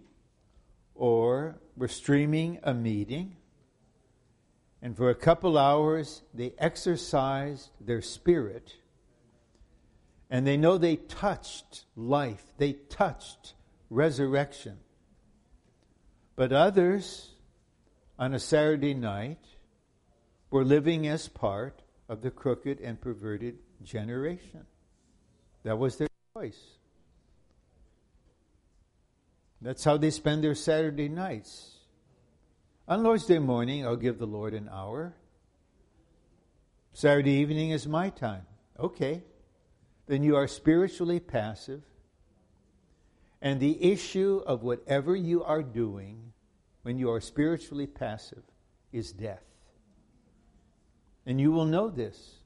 [0.94, 3.36] or were streaming a meeting.
[4.80, 8.76] And for a couple hours, they exercised their spirit.
[10.30, 13.54] And they know they touched life, they touched
[13.90, 14.78] resurrection.
[16.36, 17.32] But others,
[18.16, 19.44] on a Saturday night,
[20.52, 24.66] were living as part of the crooked and perverted generation.
[25.64, 26.79] That was their choice.
[29.62, 31.76] That's how they spend their Saturday nights.
[32.88, 35.14] On Lord's Day morning, I'll give the Lord an hour.
[36.92, 38.46] Saturday evening is my time.
[38.78, 39.22] Okay.
[40.06, 41.82] Then you are spiritually passive.
[43.42, 46.32] And the issue of whatever you are doing
[46.82, 48.42] when you are spiritually passive
[48.92, 49.44] is death.
[51.26, 52.36] And you will know this.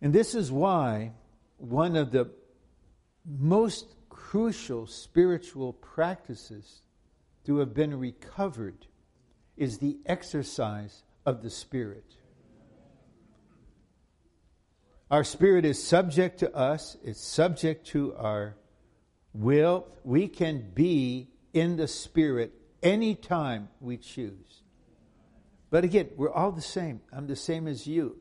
[0.00, 1.12] And this is why
[1.58, 2.30] one of the
[3.24, 3.86] most
[4.32, 6.80] crucial spiritual practices
[7.44, 8.86] to have been recovered
[9.58, 12.16] is the exercise of the Spirit.
[15.10, 18.56] Our spirit is subject to us, it's subject to our
[19.34, 19.86] will.
[20.02, 24.62] We can be in the Spirit anytime we choose.
[25.68, 27.02] But again, we're all the same.
[27.12, 28.16] I'm the same as you.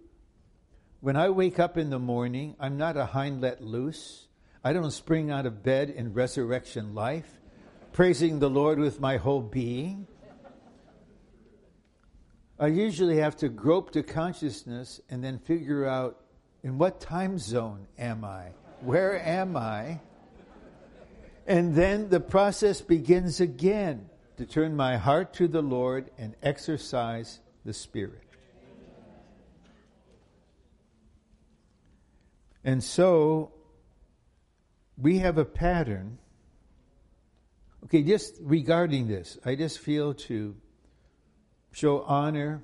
[1.00, 4.28] When I wake up in the morning, I'm not a hind let loose.
[4.64, 7.40] I don't spring out of bed in resurrection life,
[7.94, 10.06] praising the Lord with my whole being.
[12.60, 16.20] I usually have to grope to consciousness and then figure out
[16.62, 18.50] in what time zone am I?
[18.82, 20.00] Where am I?
[21.48, 27.40] And then the process begins again to turn my heart to the Lord and exercise
[27.66, 28.22] the Spirit.
[32.64, 33.52] And so
[35.02, 36.20] we have a pattern.
[37.86, 40.56] Okay, just regarding this, I just feel to
[41.72, 42.62] show honor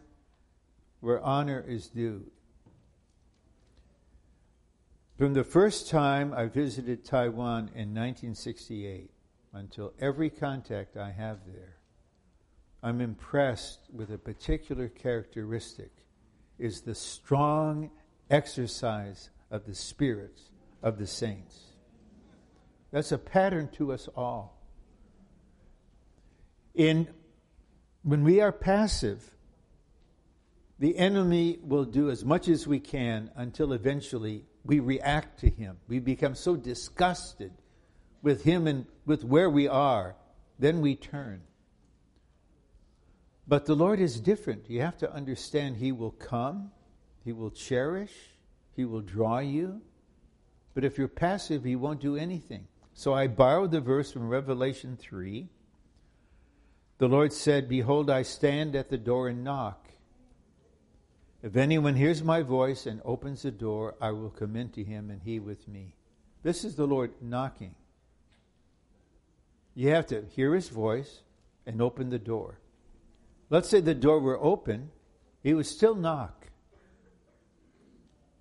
[1.00, 2.24] where honor is due.
[5.18, 9.10] From the first time I visited Taiwan in 1968
[9.54, 11.78] until every contact I have there,
[12.84, 15.92] I'm impressed with a particular characteristic
[16.60, 17.90] is the strong
[18.30, 20.52] exercise of the spirits
[20.84, 21.67] of the saints.
[22.98, 24.60] That's a pattern to us all.
[26.74, 27.08] In
[28.02, 29.36] when we are passive,
[30.80, 35.78] the enemy will do as much as we can until eventually we react to him.
[35.88, 37.52] We become so disgusted
[38.24, 40.16] with him and with where we are,
[40.58, 41.44] then we turn.
[43.48, 44.72] But the Lord is different.
[44.72, 46.72] You have to understand He will come,
[47.24, 48.16] He will cherish,
[48.76, 49.84] He will draw you.
[50.74, 52.68] But if you're passive, He won't do anything.
[52.98, 55.48] So I borrowed the verse from Revelation 3.
[56.98, 59.90] The Lord said, Behold, I stand at the door and knock.
[61.44, 65.22] If anyone hears my voice and opens the door, I will come into him and
[65.22, 65.94] he with me.
[66.42, 67.76] This is the Lord knocking.
[69.76, 71.22] You have to hear his voice
[71.68, 72.58] and open the door.
[73.52, 74.90] Let's say the door were open,
[75.44, 76.48] he would still knock.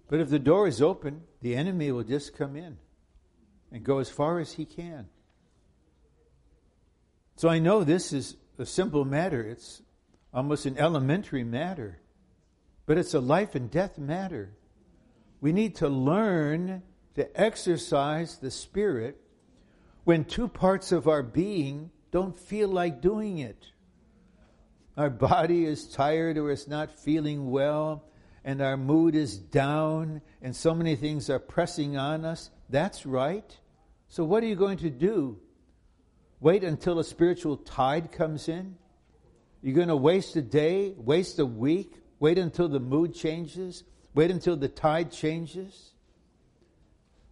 [0.08, 2.78] But if the door is open, the enemy will just come in
[3.70, 5.08] and go as far as he can.
[7.36, 9.42] So I know this is a simple matter.
[9.42, 9.82] It's
[10.32, 12.00] almost an elementary matter
[12.86, 14.56] but it's a life and death matter.
[15.40, 16.82] We need to learn
[17.16, 19.20] to exercise the Spirit
[20.04, 23.66] when two parts of our being don't feel like doing it.
[24.96, 28.04] Our body is tired or is not feeling well,
[28.44, 32.50] and our mood is down, and so many things are pressing on us.
[32.68, 33.58] That's right.
[34.08, 35.38] So, what are you going to do?
[36.40, 38.76] Wait until a spiritual tide comes in?
[39.62, 43.84] You're going to waste a day, waste a week, Wait until the mood changes.
[44.14, 45.92] Wait until the tide changes.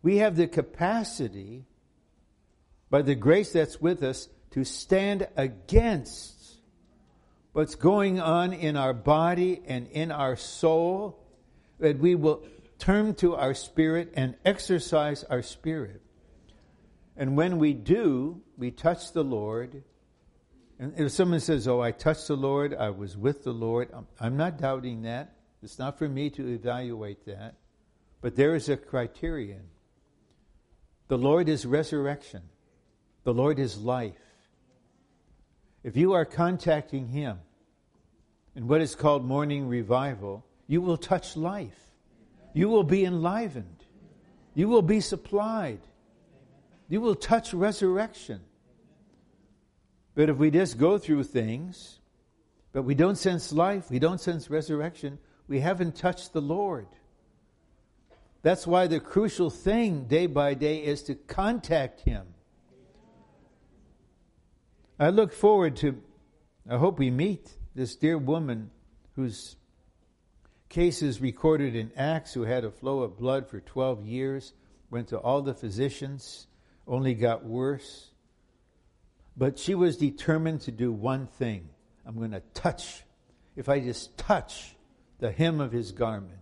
[0.03, 1.65] We have the capacity,
[2.91, 6.61] by the grace that's with us, to stand against
[7.53, 11.19] what's going on in our body and in our soul,
[11.79, 12.45] that we will
[12.85, 16.03] turn to our spirit and exercise our spirit.
[17.17, 19.83] And when we do, we touch the Lord
[20.79, 24.37] and if someone says, Oh, I touched the Lord, I was with the Lord, I'm
[24.37, 25.37] not doubting that.
[25.63, 27.55] It's not for me to evaluate that.
[28.21, 29.63] But there is a criterion.
[31.09, 32.43] The Lord is resurrection,
[33.23, 34.15] the Lord is life.
[35.83, 37.39] If you are contacting Him
[38.57, 41.84] in what is called morning revival, you will touch life.
[42.55, 43.85] You will be enlivened.
[44.55, 45.81] You will be supplied.
[46.89, 48.41] You will touch resurrection.
[50.15, 51.99] But if we just go through things,
[52.73, 56.87] but we don't sense life, we don't sense resurrection, we haven't touched the Lord.
[58.43, 62.27] That's why the crucial thing day by day is to contact Him.
[64.99, 66.01] I look forward to,
[66.71, 68.71] I hope we meet this dear woman
[69.17, 69.57] whose
[70.75, 74.55] case is recorded in Acts, who had a flow of blood for 12 years,
[74.91, 76.49] went to all the physicians,
[76.89, 78.11] only got worse.
[79.37, 81.69] But she was determined to do one thing
[82.05, 83.05] I'm going to touch.
[83.55, 84.75] If I just touch
[85.21, 86.41] the hem of his garment.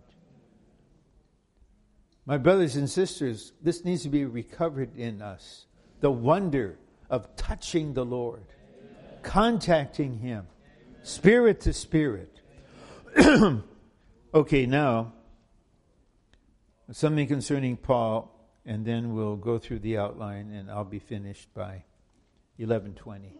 [2.25, 5.67] My brothers and sisters, this needs to be recovered in us.
[5.99, 9.19] The wonder of touching the Lord, Amen.
[9.21, 11.05] contacting Him, Amen.
[11.05, 12.41] spirit to spirit.
[14.33, 15.13] okay, now,
[16.91, 18.29] something concerning Paul,
[18.65, 21.83] and then we'll go through the outline, and I'll be finished by
[22.57, 23.37] 11:20.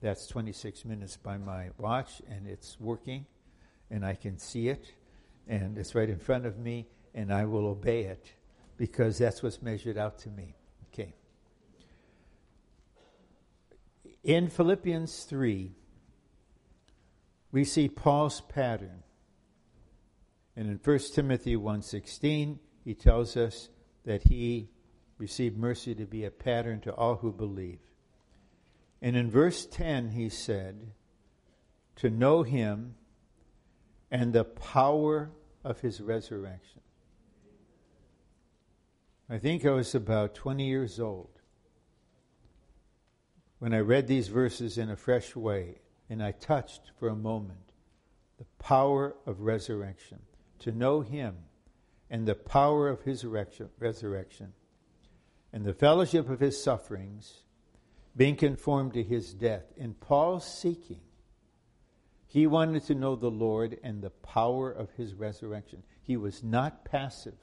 [0.00, 3.26] That's 26 minutes by my watch, and it's working,
[3.90, 4.92] and I can see it,
[5.48, 8.32] and it's right in front of me, and I will obey it
[8.76, 10.54] because that's what's measured out to me.
[10.92, 11.14] Okay.
[14.22, 15.74] In Philippians 3,
[17.52, 19.02] we see Paul's pattern.
[20.56, 23.68] And in 1 Timothy 1:16, he tells us
[24.04, 24.70] that he
[25.18, 27.80] received mercy to be a pattern to all who believe.
[29.02, 30.92] And in verse 10, he said,
[31.96, 32.94] to know him
[34.10, 35.30] and the power
[35.64, 36.80] of his resurrection.
[39.28, 41.40] I think I was about 20 years old
[43.58, 47.72] when I read these verses in a fresh way and I touched for a moment
[48.38, 50.20] the power of resurrection,
[50.60, 51.36] to know him
[52.10, 54.52] and the power of his resurrection
[55.52, 57.42] and the fellowship of his sufferings,
[58.16, 59.64] being conformed to his death.
[59.76, 61.00] In Paul's seeking,
[62.26, 65.82] he wanted to know the Lord and the power of his resurrection.
[66.02, 67.38] He was not passive.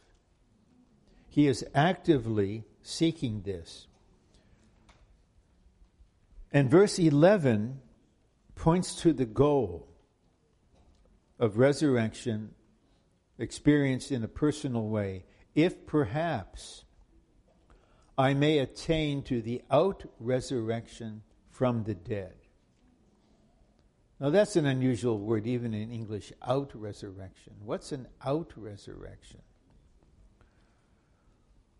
[1.29, 3.87] He is actively seeking this.
[6.51, 7.79] And verse 11
[8.55, 9.87] points to the goal
[11.39, 12.53] of resurrection
[13.37, 15.25] experienced in a personal way,
[15.55, 16.83] if perhaps
[18.17, 22.33] I may attain to the out resurrection from the dead.
[24.19, 27.53] Now, that's an unusual word, even in English, out resurrection.
[27.63, 29.41] What's an out resurrection?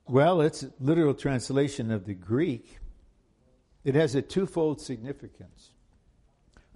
[0.08, 2.80] Well, it's a literal translation of the Greek.
[3.84, 5.72] It has a twofold significance.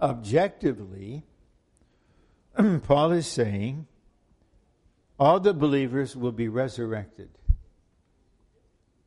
[0.00, 1.24] Objectively,
[2.84, 3.86] Paul is saying
[5.18, 7.30] all the believers will be resurrected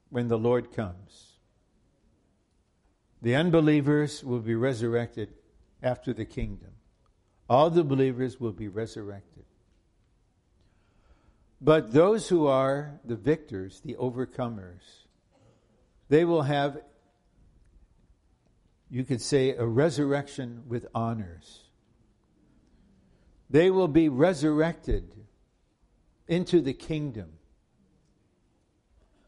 [0.09, 1.37] when the Lord comes.
[3.21, 5.33] The unbelievers will be resurrected
[5.81, 6.71] after the kingdom.
[7.49, 9.45] All the believers will be resurrected.
[11.61, 14.81] But those who are the victors, the overcomers,
[16.09, 16.81] they will have,
[18.89, 21.61] you could say, a resurrection with honors.
[23.49, 25.20] They will be resurrected
[26.31, 27.29] into the kingdom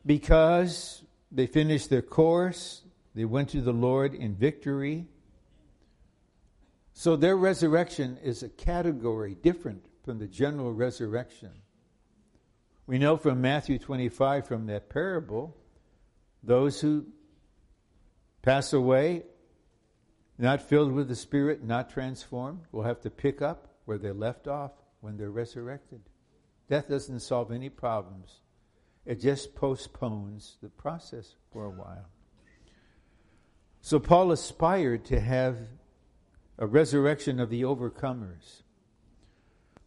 [0.05, 2.81] because they finished their course,
[3.13, 5.07] they went to the Lord in victory.
[6.93, 11.51] So their resurrection is a category different from the general resurrection.
[12.87, 15.57] We know from Matthew 25, from that parable,
[16.41, 17.05] those who
[18.41, 19.23] pass away,
[20.37, 24.47] not filled with the Spirit, not transformed, will have to pick up where they left
[24.47, 25.99] off when they're resurrected.
[26.69, 28.39] Death doesn't solve any problems,
[29.05, 32.07] it just postpones the process for a while.
[33.81, 35.57] So Paul aspired to have
[36.57, 38.61] a resurrection of the overcomers.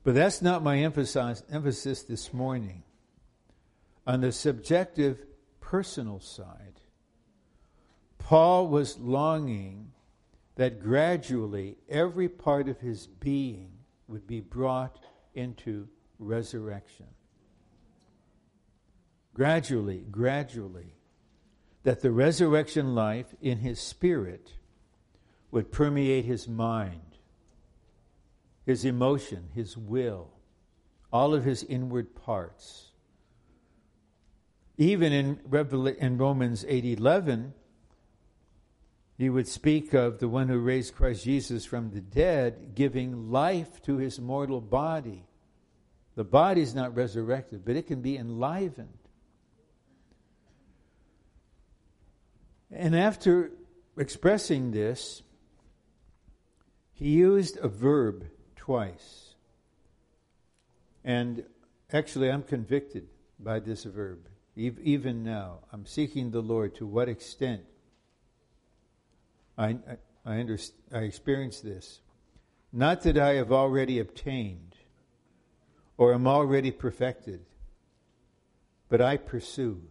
[0.04, 2.82] But that's not my emphasis, this morning.
[4.06, 5.18] On the subjective,
[5.60, 6.80] personal side,
[8.18, 9.92] Paul was longing
[10.56, 13.70] that gradually every part of his being
[14.08, 14.98] would be brought
[15.34, 15.88] into
[16.18, 17.06] resurrection.
[19.34, 20.94] Gradually, gradually,
[21.82, 24.54] that the resurrection life in his spirit
[25.50, 27.18] would permeate his mind,
[28.64, 30.30] his emotion, his will,
[31.12, 32.90] all of his inward parts.
[34.78, 37.52] Even in, Revela- in Romans 8:11,
[39.16, 43.80] he would speak of the one who raised Christ Jesus from the dead, giving life
[43.82, 45.24] to his mortal body
[46.16, 48.88] the body is not resurrected, but it can be enlivened.
[52.72, 53.52] And after
[53.96, 55.22] expressing this,
[56.94, 59.34] he used a verb twice.
[61.04, 61.44] And
[61.92, 63.06] actually, I'm convicted
[63.38, 64.26] by this verb.
[64.56, 67.62] Even now, I'm seeking the Lord to what extent
[69.58, 69.76] I,
[70.24, 70.56] I, I,
[70.92, 72.00] I experience this.
[72.72, 74.75] Not that I have already obtained
[75.96, 77.40] or am already perfected,
[78.88, 79.82] but I pursue.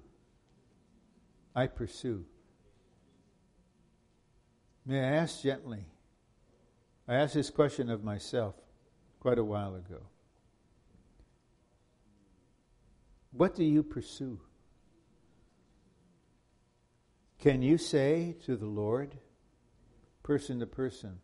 [1.56, 2.26] I pursue.
[4.86, 5.86] May I ask gently?
[7.08, 8.56] I asked this question of myself
[9.20, 10.02] quite a while ago.
[13.32, 14.40] What do you pursue?
[17.40, 19.18] Can you say to the Lord,
[20.24, 21.20] person to person,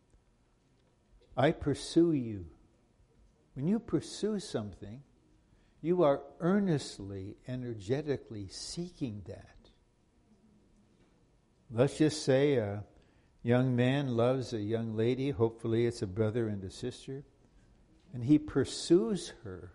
[1.38, 2.46] I pursue you?
[3.62, 5.04] When you pursue something,
[5.82, 9.56] You are earnestly, energetically seeking that.
[11.72, 12.84] Let's just say a
[13.42, 17.24] young man loves a young lady, hopefully it's a brother and a sister,
[18.14, 19.72] and he pursues her.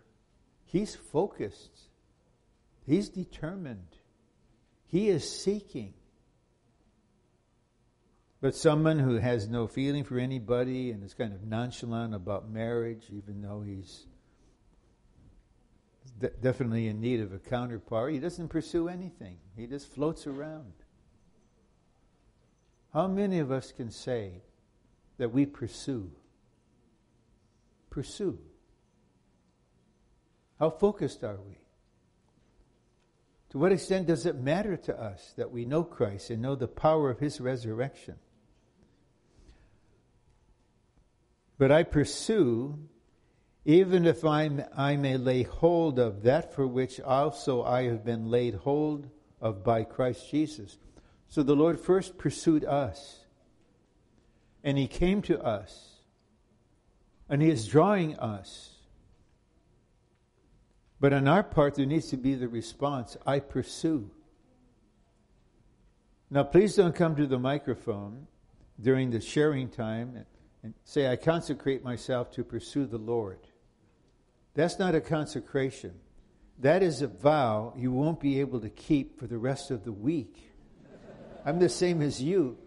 [0.63, 1.89] He's focused,
[2.85, 3.97] he's determined,
[4.85, 5.93] he is seeking.
[8.39, 13.07] But someone who has no feeling for anybody and is kind of nonchalant about marriage,
[13.11, 14.05] even though he's
[16.19, 19.37] de- definitely in need of a counterpart, he doesn't pursue anything.
[19.55, 20.73] He just floats around.
[22.93, 24.43] How many of us can say
[25.17, 26.11] that we pursue?
[27.89, 28.37] Pursue.
[30.59, 31.57] How focused are we?
[33.49, 36.67] To what extent does it matter to us that we know Christ and know the
[36.67, 38.15] power of his resurrection?
[41.57, 42.77] But I pursue,
[43.65, 48.29] even if I'm, I may lay hold of that for which also I have been
[48.29, 49.09] laid hold
[49.41, 50.77] of by Christ Jesus.
[51.27, 53.25] So the Lord first pursued us,
[54.63, 55.95] and He came to us,
[57.27, 58.75] and He is drawing us.
[60.99, 64.09] But on our part, there needs to be the response I pursue.
[66.29, 68.27] Now, please don't come to the microphone
[68.81, 70.25] during the sharing time
[70.63, 73.39] and say, I consecrate myself to pursue the Lord.
[74.53, 75.93] That's not a consecration.
[76.59, 79.91] That is a vow you won't be able to keep for the rest of the
[79.91, 80.51] week.
[81.45, 82.57] I'm the same as you.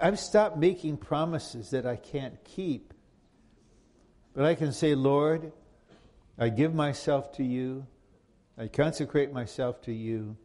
[0.00, 2.92] I've stopped making promises that I can't keep.
[4.34, 5.52] But I can say, Lord,
[6.38, 7.86] I give myself to you.
[8.58, 10.36] I consecrate myself to you.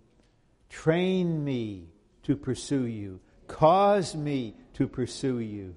[0.70, 1.90] Train me
[2.24, 3.20] to pursue you.
[3.48, 5.76] Cause me to pursue you.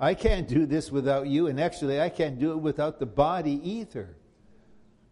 [0.00, 3.60] I can't do this without you, and actually, I can't do it without the body
[3.68, 4.16] either.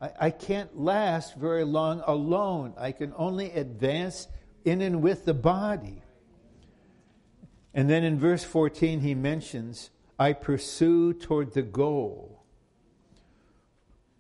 [0.01, 2.75] I, I can't last very long alone.
[2.79, 4.29] I can only advance
[4.65, 6.03] in and with the body.
[7.75, 12.45] And then in verse 14, he mentions, I pursue toward the goal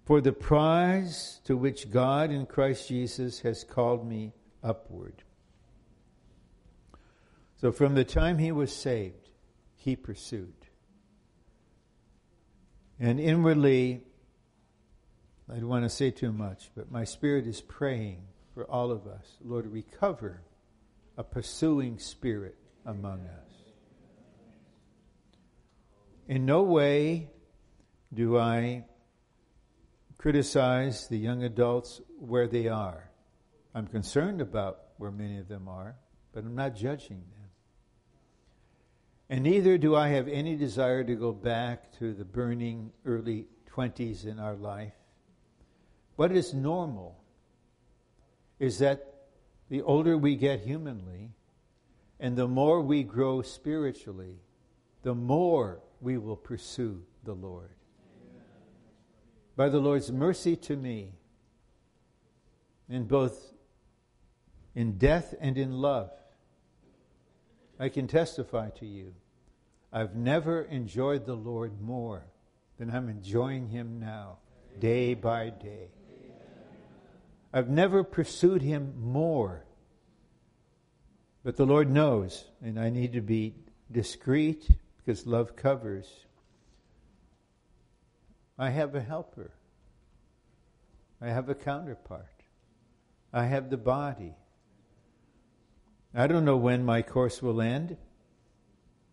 [0.04, 5.22] for the prize to which God in Christ Jesus has called me upward.
[7.56, 9.25] So from the time he was saved,
[9.86, 10.66] he pursued.
[12.98, 14.02] And inwardly,
[15.48, 19.06] I don't want to say too much, but my spirit is praying for all of
[19.06, 19.36] us.
[19.44, 20.42] Lord, recover
[21.16, 23.52] a pursuing spirit among us.
[26.26, 27.30] In no way
[28.12, 28.86] do I
[30.18, 33.08] criticize the young adults where they are.
[33.72, 35.94] I'm concerned about where many of them are,
[36.32, 37.35] but I'm not judging them.
[39.28, 44.24] And neither do I have any desire to go back to the burning early 20s
[44.24, 44.92] in our life.
[46.14, 47.18] What is normal
[48.58, 49.14] is that
[49.68, 51.32] the older we get humanly
[52.20, 54.38] and the more we grow spiritually,
[55.02, 57.70] the more we will pursue the Lord.
[59.56, 61.12] By the Lord's mercy to me,
[62.88, 63.52] in both
[64.74, 66.10] in death and in love,
[67.78, 69.14] I can testify to you.
[69.92, 72.24] I've never enjoyed the Lord more
[72.78, 74.38] than I'm enjoying Him now,
[74.78, 75.88] day by day.
[77.52, 79.64] I've never pursued Him more.
[81.44, 83.54] But the Lord knows, and I need to be
[83.90, 84.68] discreet
[84.98, 86.08] because love covers.
[88.58, 89.52] I have a helper.
[91.20, 92.42] I have a counterpart.
[93.32, 94.34] I have the body.
[96.18, 97.98] I don't know when my course will end.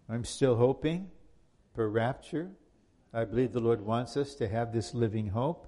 [0.07, 1.11] I'm still hoping
[1.75, 2.51] for rapture.
[3.13, 5.67] I believe the Lord wants us to have this living hope.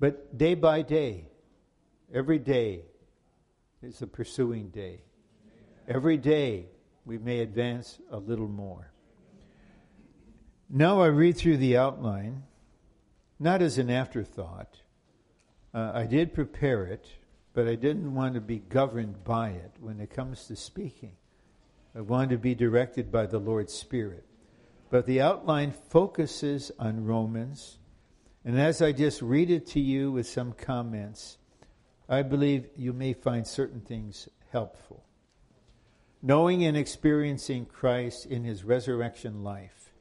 [0.00, 1.28] But day by day,
[2.12, 2.82] every day
[3.80, 5.02] is a pursuing day.
[5.86, 6.66] Every day
[7.04, 8.92] we may advance a little more.
[10.68, 12.42] Now I read through the outline,
[13.38, 14.82] not as an afterthought.
[15.72, 17.06] Uh, I did prepare it
[17.58, 21.16] but I didn't want to be governed by it when it comes to speaking.
[21.92, 24.24] I wanted to be directed by the Lord's Spirit.
[24.90, 27.78] But the outline focuses on Romans,
[28.44, 31.38] and as I just read it to you with some comments,
[32.08, 35.02] I believe you may find certain things helpful.
[36.22, 39.92] Knowing and experiencing Christ in his resurrection life.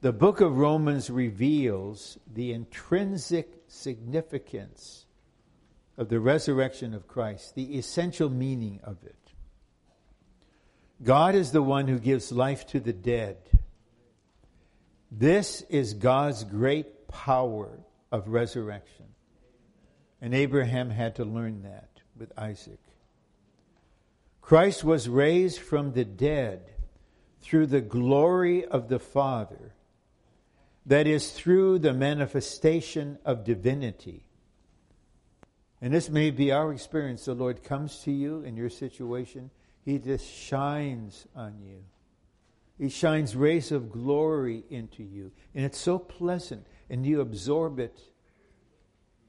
[0.00, 5.06] The book of Romans reveals the intrinsic significance
[5.96, 9.16] of the resurrection of Christ, the essential meaning of it.
[11.02, 13.38] God is the one who gives life to the dead.
[15.10, 17.80] This is God's great power
[18.12, 19.06] of resurrection.
[20.20, 22.80] And Abraham had to learn that with Isaac.
[24.42, 26.70] Christ was raised from the dead
[27.40, 29.72] through the glory of the Father,
[30.84, 34.26] that is, through the manifestation of divinity.
[35.82, 37.24] And this may be our experience.
[37.24, 39.50] The Lord comes to you in your situation,
[39.84, 41.84] He just shines on you.
[42.78, 45.32] He shines rays of glory into you.
[45.54, 48.00] And it's so pleasant, and you absorb it,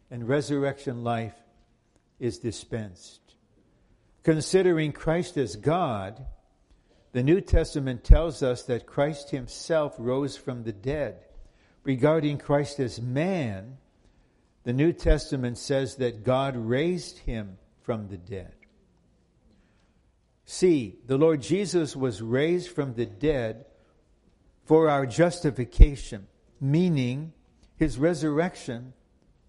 [0.09, 1.35] and resurrection life
[2.19, 3.19] is dispensed.
[4.23, 6.25] Considering Christ as God,
[7.11, 11.17] the New Testament tells us that Christ himself rose from the dead.
[11.83, 13.77] Regarding Christ as man,
[14.63, 18.53] the New Testament says that God raised him from the dead.
[20.45, 23.65] See, the Lord Jesus was raised from the dead
[24.65, 26.27] for our justification,
[26.59, 27.33] meaning
[27.75, 28.93] his resurrection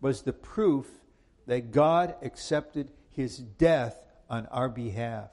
[0.01, 0.87] was the proof
[1.47, 5.31] that God accepted his death on our behalf,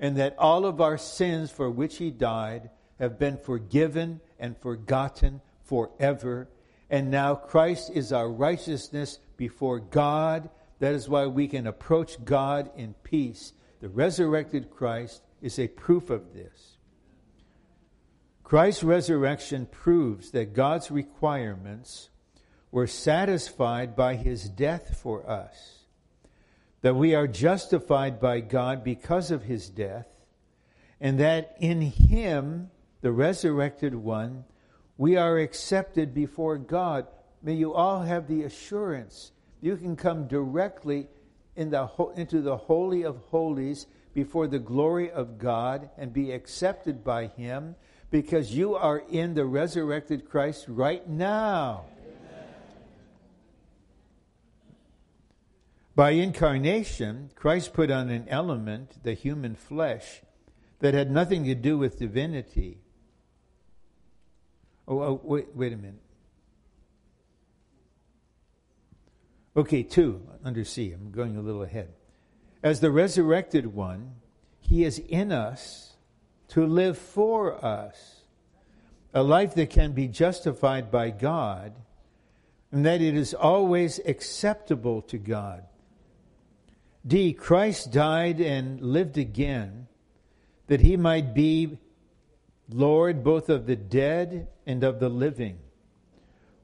[0.00, 5.40] and that all of our sins for which he died have been forgiven and forgotten
[5.62, 6.48] forever.
[6.92, 10.48] And now Christ is our righteousness before God.
[10.78, 13.52] That is why we can approach God in peace.
[13.80, 16.76] The resurrected Christ is a proof of this.
[18.44, 22.10] Christ's resurrection proves that God's requirements
[22.70, 25.82] were satisfied by his death for us
[26.82, 30.08] that we are justified by God because of his death,
[31.00, 32.70] and that in him,
[33.00, 34.44] the resurrected one,
[35.02, 37.08] we are accepted before God.
[37.42, 41.08] May you all have the assurance you can come directly
[41.56, 47.02] in the, into the Holy of Holies before the glory of God and be accepted
[47.02, 47.74] by Him
[48.12, 51.86] because you are in the resurrected Christ right now.
[55.96, 60.22] By incarnation, Christ put on an element, the human flesh,
[60.78, 62.81] that had nothing to do with divinity.
[64.86, 66.00] Oh, oh wait, wait a minute.
[69.56, 70.92] Okay, two, under C.
[70.92, 71.92] I'm going a little ahead.
[72.62, 74.14] As the resurrected one,
[74.60, 75.96] he is in us
[76.48, 78.22] to live for us.
[79.12, 81.74] A life that can be justified by God,
[82.70, 85.64] and that it is always acceptable to God.
[87.06, 87.34] D.
[87.34, 89.88] Christ died and lived again
[90.68, 91.78] that he might be
[92.70, 95.58] Lord both of the dead and of the living.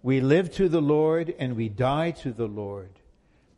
[0.02, 2.90] We live to the Lord and we die to the Lord.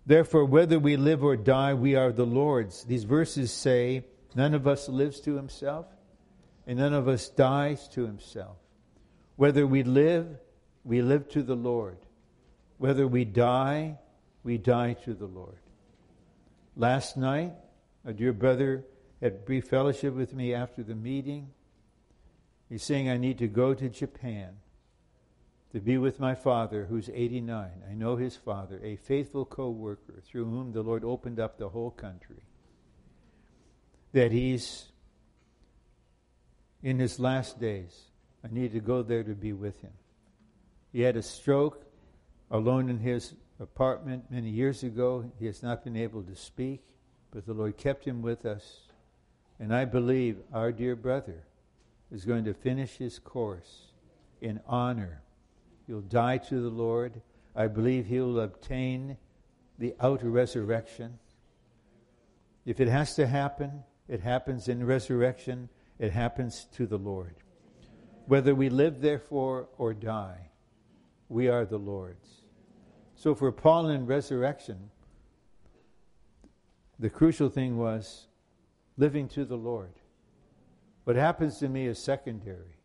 [0.07, 2.85] Therefore, whether we live or die, we are the Lord's.
[2.85, 5.87] These verses say, none of us lives to himself
[6.67, 8.57] and none of us dies to himself.
[9.37, 10.27] Whether we live,
[10.85, 11.99] we live to the Lord.
[12.79, 13.99] Whether we die,
[14.43, 15.59] we die to the Lord.
[16.77, 17.53] Last night,
[18.05, 18.85] a dear brother
[19.21, 21.51] had brief fellowship with me after the meeting.
[22.71, 24.59] He's saying I need to go to Japan
[25.73, 27.69] to be with my father, who's 89.
[27.89, 31.69] I know his father, a faithful co worker through whom the Lord opened up the
[31.69, 32.45] whole country.
[34.13, 34.87] That he's
[36.83, 38.05] in his last days.
[38.45, 39.93] I need to go there to be with him.
[40.93, 41.85] He had a stroke
[42.51, 45.31] alone in his apartment many years ago.
[45.39, 46.83] He has not been able to speak,
[47.33, 48.81] but the Lord kept him with us.
[49.59, 51.45] And I believe our dear brother
[52.11, 53.93] is going to finish his course
[54.41, 55.23] in honor.
[55.87, 57.21] He'll die to the Lord.
[57.55, 59.17] I believe he'll obtain
[59.79, 61.19] the outer resurrection.
[62.65, 67.35] If it has to happen, it happens in resurrection, it happens to the Lord.
[68.27, 70.51] Whether we live, therefore, or die,
[71.29, 72.43] we are the Lord's.
[73.15, 74.91] So for Paul in resurrection,
[76.99, 78.27] the crucial thing was
[78.97, 79.93] living to the Lord.
[81.11, 82.77] What happens to me is secondary.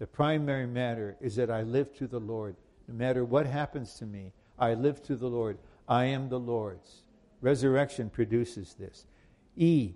[0.00, 2.56] The primary matter is that I live to the Lord.
[2.88, 5.58] No matter what happens to me, I live to the Lord.
[5.88, 7.02] I am the Lord's.
[7.40, 9.06] Resurrection produces this.
[9.54, 9.92] E.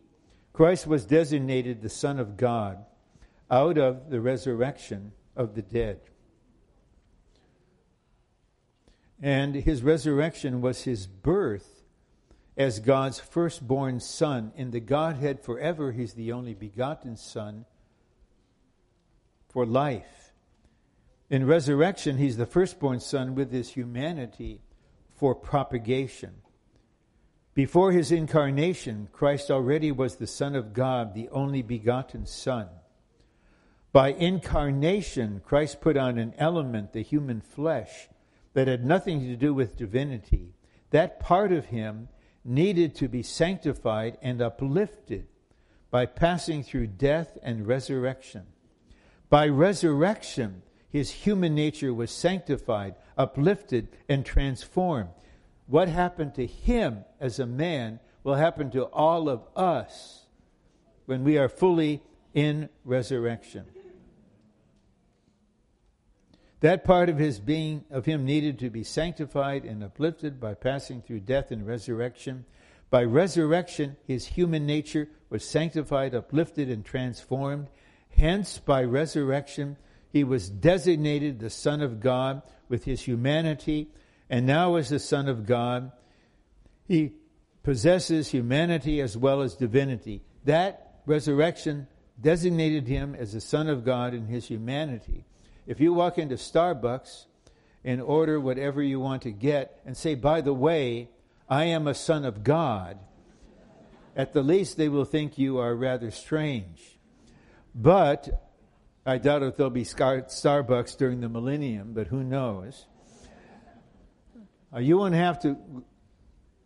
[0.52, 2.84] Christ was designated the Son of God
[3.50, 6.02] out of the resurrection of the dead.
[9.20, 11.82] And his resurrection was his birth
[12.56, 14.52] as God's firstborn son.
[14.54, 17.64] In the Godhead forever, he's the only begotten son
[19.52, 20.32] for life.
[21.30, 24.60] In resurrection, he's the firstborn son with his humanity
[25.14, 26.34] for propagation.
[27.54, 32.68] Before his incarnation, Christ already was the Son of God, the only begotten Son.
[33.92, 38.08] By incarnation, Christ put on an element, the human flesh,
[38.54, 40.54] that had nothing to do with divinity.
[40.90, 42.08] That part of him
[42.44, 45.26] needed to be sanctified and uplifted
[45.90, 48.46] by passing through death and resurrection.
[49.32, 50.60] By resurrection,
[50.90, 55.08] his human nature was sanctified, uplifted, and transformed.
[55.66, 60.26] What happened to him as a man will happen to all of us
[61.06, 62.02] when we are fully
[62.34, 63.64] in resurrection.
[66.60, 71.00] That part of his being of him needed to be sanctified and uplifted by passing
[71.00, 72.44] through death and resurrection.
[72.90, 77.68] By resurrection, his human nature was sanctified, uplifted, and transformed.
[78.22, 79.76] Hence, by resurrection,
[80.08, 83.88] he was designated the Son of God with his humanity,
[84.30, 85.90] and now as the Son of God,
[86.86, 87.14] he
[87.64, 90.22] possesses humanity as well as divinity.
[90.44, 91.88] That resurrection
[92.20, 95.24] designated him as the Son of God in his humanity.
[95.66, 97.24] If you walk into Starbucks
[97.82, 101.08] and order whatever you want to get and say, by the way,
[101.48, 103.00] I am a son of God,
[104.14, 107.00] at the least they will think you are rather strange.
[107.74, 108.28] But
[109.04, 112.86] I doubt if there'll be Starbucks during the millennium, but who knows?
[114.74, 115.56] Uh, you won't have to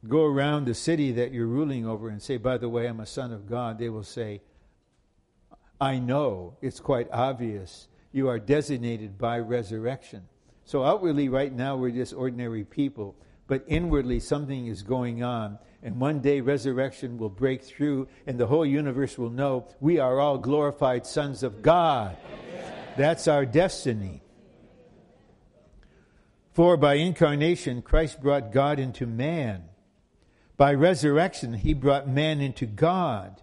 [0.07, 3.07] go around the city that you're ruling over and say, by the way, I'm a
[3.07, 3.79] son of God.
[3.79, 4.43] They will say,
[5.81, 6.57] I know.
[6.63, 10.23] It's quite obvious you are designated by resurrection.
[10.65, 13.15] So outwardly, right now, we're just ordinary people,
[13.47, 15.59] but inwardly, something is going on.
[15.87, 20.19] And one day, resurrection will break through, and the whole universe will know we are
[20.19, 22.17] all glorified sons of God.
[22.27, 22.73] Amen.
[22.97, 24.21] That's our destiny.
[26.51, 29.63] For by incarnation, Christ brought God into man.
[30.57, 33.41] By resurrection, he brought man into God.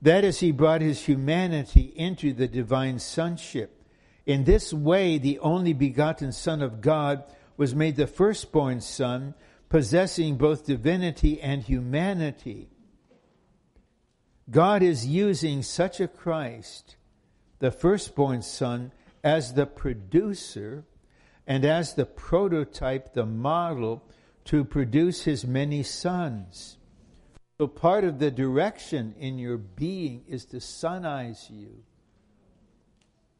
[0.00, 3.84] That is, he brought his humanity into the divine sonship.
[4.24, 7.22] In this way, the only begotten Son of God
[7.58, 9.34] was made the firstborn Son,
[9.70, 12.68] possessing both divinity and humanity.
[14.50, 16.96] God is using such a Christ,
[17.60, 18.92] the firstborn Son,
[19.24, 20.84] as the producer
[21.46, 24.02] and as the prototype, the model,
[24.44, 26.76] to produce his many sons.
[27.58, 31.84] So part of the direction in your being is to sonize you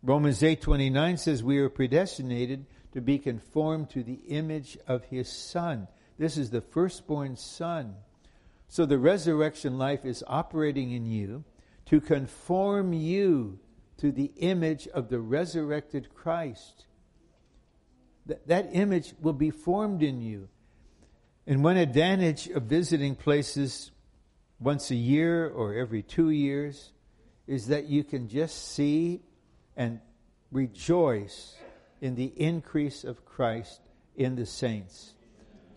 [0.02, 5.88] Romans 8:29 says we are predestinated to be conformed to the image of his son.
[6.20, 7.94] This is the firstborn son.
[8.68, 11.44] So the resurrection life is operating in you
[11.86, 13.58] to conform you
[13.96, 16.84] to the image of the resurrected Christ.
[18.26, 20.50] That, that image will be formed in you.
[21.46, 23.90] And one advantage of visiting places
[24.58, 26.92] once a year or every two years
[27.46, 29.22] is that you can just see
[29.74, 30.00] and
[30.52, 31.56] rejoice
[32.02, 33.80] in the increase of Christ
[34.16, 35.14] in the saints.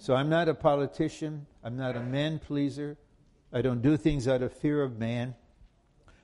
[0.04, 2.97] So I'm not a politician, I'm not a man pleaser,
[3.54, 5.34] I don't do things out of fear of man.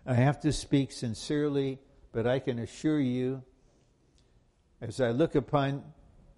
[0.05, 1.79] I have to speak sincerely,
[2.11, 3.41] but I can assure you,
[4.81, 5.81] as I look upon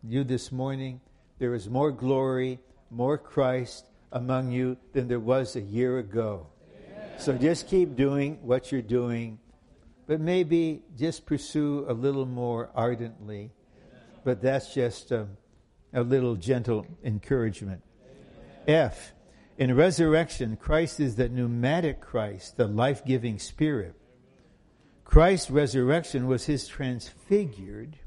[0.03, 1.01] you this morning,
[1.39, 2.59] there is more glory,
[2.91, 6.45] more Christ among you than there was a year ago.
[6.75, 7.19] Amen.
[7.19, 9.39] So just keep doing what you're doing
[10.05, 13.49] but maybe just pursue a little more ardently.
[14.23, 15.25] But that's just a,
[15.93, 17.81] a little gentle encouragement.
[18.67, 19.13] F.
[19.57, 23.95] In resurrection, Christ is the pneumatic Christ, the life giving Spirit.
[25.03, 27.97] Christ's resurrection was his transfigured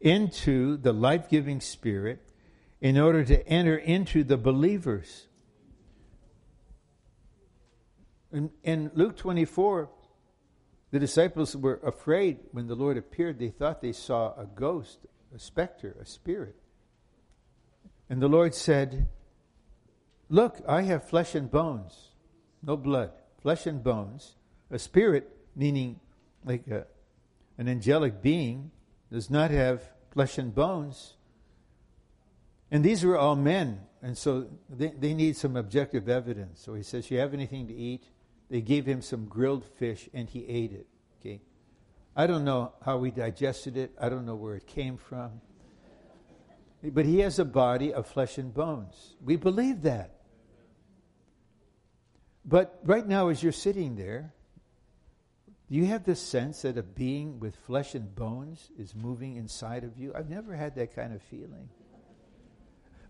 [0.00, 2.22] into the life giving Spirit
[2.80, 5.26] in order to enter into the believers.
[8.32, 9.90] In, in Luke 24,
[10.90, 13.38] the disciples were afraid when the Lord appeared.
[13.38, 14.98] They thought they saw a ghost,
[15.34, 16.56] a specter, a spirit.
[18.10, 19.06] And the Lord said,
[20.28, 22.10] Look, I have flesh and bones,
[22.62, 24.34] no blood, flesh and bones.
[24.70, 25.98] A spirit, meaning
[26.44, 26.86] like a,
[27.56, 28.70] an angelic being,
[29.10, 29.82] does not have
[30.12, 31.14] flesh and bones.
[32.70, 36.60] And these were all men, and so they, they need some objective evidence.
[36.60, 38.04] So he says, You have anything to eat?
[38.50, 40.86] They gave him some grilled fish and he ate it.
[41.20, 41.40] Okay.
[42.16, 43.92] I don't know how we digested it.
[44.00, 45.40] I don't know where it came from.
[46.82, 49.14] But he has a body of flesh and bones.
[49.22, 50.16] We believe that.
[52.44, 54.32] But right now, as you're sitting there,
[55.68, 59.84] do you have this sense that a being with flesh and bones is moving inside
[59.84, 60.12] of you?
[60.16, 61.68] I've never had that kind of feeling.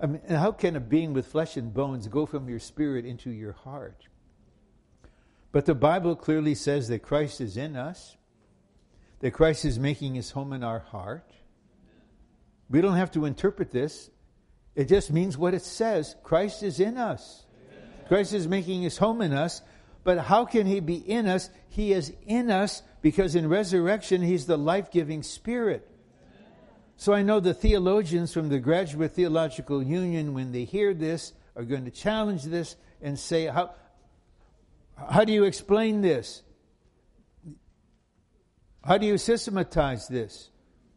[0.01, 3.31] I mean, how can a being with flesh and bones go from your spirit into
[3.31, 4.09] your heart?
[5.53, 8.17] But the Bible clearly says that Christ is in us.
[9.21, 11.31] that Christ is making his home in our heart.
[12.71, 14.11] We don't have to interpret this.
[14.77, 16.15] It just means what it says.
[16.23, 17.45] Christ is in us.
[18.09, 19.61] Christ is making his home in us.
[20.05, 21.51] But how can he be in us?
[21.69, 25.87] He is in us because in resurrection, he's the life giving spirit.
[26.97, 31.65] So I know the theologians from the Graduate Theological Union, when they hear this, are
[31.65, 33.75] going to challenge this and say, How,
[35.11, 36.43] how do you explain this?
[38.85, 40.51] How do you systematize this?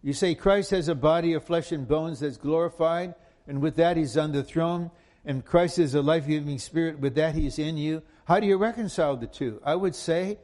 [0.03, 3.15] You say Christ has a body of flesh and bones that's glorified,
[3.47, 4.91] and with that he's on the throne,
[5.25, 8.03] and Christ is a life giving spirit, with that he's in you.
[8.25, 9.61] How do you reconcile the two?
[9.65, 10.39] I would say,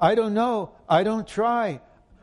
[0.00, 0.72] I don't know.
[0.88, 1.80] I don't try.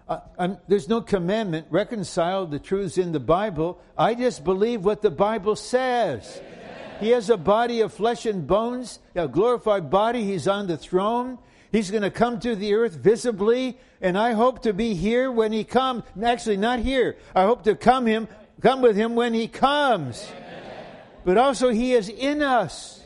[0.09, 3.79] I, there's no commandment reconcile the truths in the Bible.
[3.97, 6.41] I just believe what the Bible says.
[6.41, 6.97] Amen.
[6.99, 10.25] He has a body of flesh and bones, a glorified body.
[10.25, 11.37] He's on the throne.
[11.71, 15.53] He's going to come to the earth visibly, and I hope to be here when
[15.53, 16.03] he comes.
[16.21, 17.15] Actually, not here.
[17.33, 18.27] I hope to come him,
[18.61, 20.27] come with him when he comes.
[20.29, 20.85] Amen.
[21.23, 23.01] But also, he is in us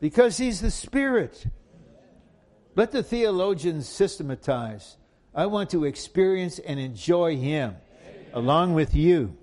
[0.00, 1.46] because he's the Spirit.
[2.76, 4.96] Let the theologians systematize.
[5.34, 7.76] I want to experience and enjoy him
[8.32, 9.36] along with you.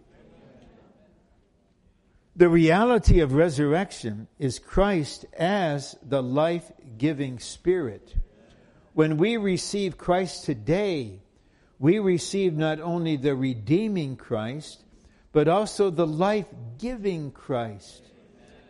[2.42, 8.16] The reality of resurrection is Christ as the life giving Spirit.
[8.94, 11.20] When we receive Christ today,
[11.78, 14.84] we receive not only the redeeming Christ,
[15.32, 16.48] but also the life
[16.80, 18.02] giving Christ.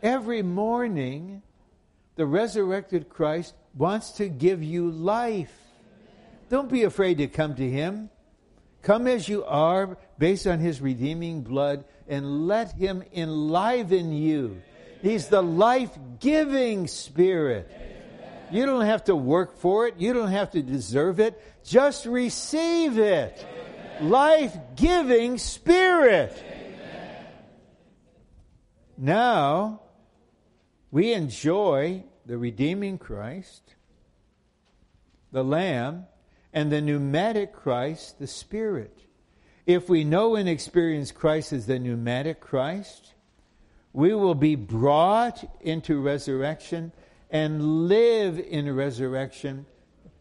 [0.04, 1.42] Every morning,
[2.18, 5.58] the resurrected Christ wants to give you life.
[6.50, 8.10] Don't be afraid to come to Him.
[8.82, 14.62] Come as you are, based on His redeeming blood, and let Him enliven you.
[15.02, 17.70] He's the life giving Spirit.
[18.52, 21.42] You don't have to work for it, you don't have to deserve it.
[21.64, 23.46] Just receive it.
[24.02, 26.44] Life giving Spirit.
[28.98, 29.82] Now,
[30.92, 33.76] we enjoy the redeeming Christ,
[35.32, 36.06] the Lamb,
[36.54, 39.06] and the pneumatic Christ, the Spirit.
[39.66, 43.14] If we know and experience Christ as the pneumatic Christ,
[43.94, 46.92] we will be brought into resurrection
[47.30, 49.66] and live in resurrection.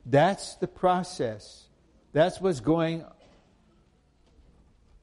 [0.07, 1.67] That's the process.
[2.13, 3.05] That's what's going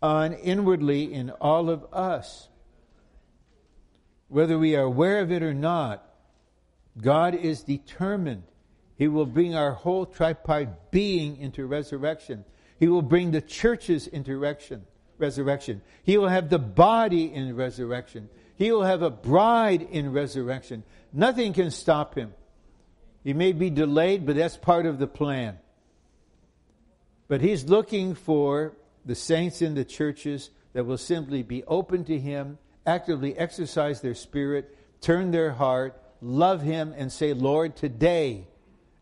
[0.02, 2.50] on inwardly in all of us.
[4.30, 6.04] Whether we are aware of it or not,
[7.02, 8.44] God is determined
[8.98, 12.44] he will bring our whole tripartite being into resurrection.
[12.80, 14.38] He will bring the churches into
[15.18, 15.82] resurrection.
[16.04, 18.30] He will have the body in resurrection.
[18.56, 20.84] He will have a bride in resurrection.
[21.14, 22.34] Nothing can stop him.
[23.24, 25.60] He may be delayed, but that's part of the plan.
[27.28, 28.74] But he's looking for
[29.06, 34.16] the saints in the churches that will simply be open to him, actively exercise their
[34.16, 38.48] spirit, turn their heart, love him, and say, Lord, today,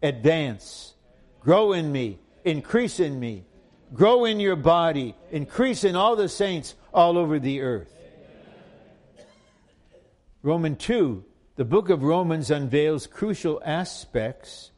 [0.06, 0.94] advance.
[1.40, 3.46] Grow in me, increase in me,
[3.94, 7.92] grow in your body, increase in all the saints all over the earth.
[10.42, 11.24] Roman 2,
[11.56, 14.72] the book of Romans unveils crucial aspects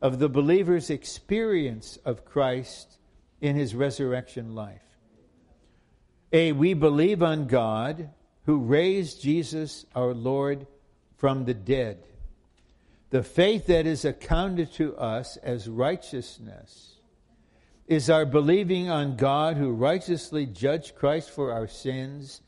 [0.00, 2.98] of the believer's experience of Christ
[3.40, 4.82] in his resurrection life.
[6.32, 8.10] A, we believe on God
[8.46, 10.66] who raised Jesus our Lord
[11.16, 12.02] from the dead.
[13.12, 16.94] The faith that is accounted to us as righteousness
[17.86, 22.40] is our believing on God who righteously judged Christ for our sins,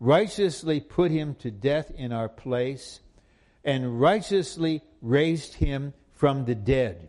[0.00, 2.98] righteously put him to death in our place,
[3.62, 7.08] and righteously raised him from the dead.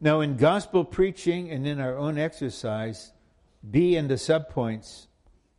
[0.00, 3.12] Now, in gospel preaching and in our own exercise,
[3.70, 5.06] B and the subpoints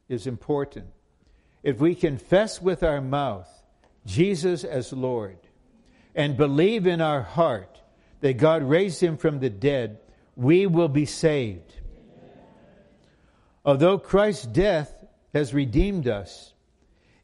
[0.09, 0.87] is important.
[1.63, 3.47] If we confess with our mouth
[4.05, 5.37] Jesus as Lord,
[6.15, 7.81] and believe in our heart
[8.21, 9.99] that God raised him from the dead,
[10.35, 11.75] we will be saved.
[13.65, 14.93] Although Christ's death
[15.33, 16.53] has redeemed us,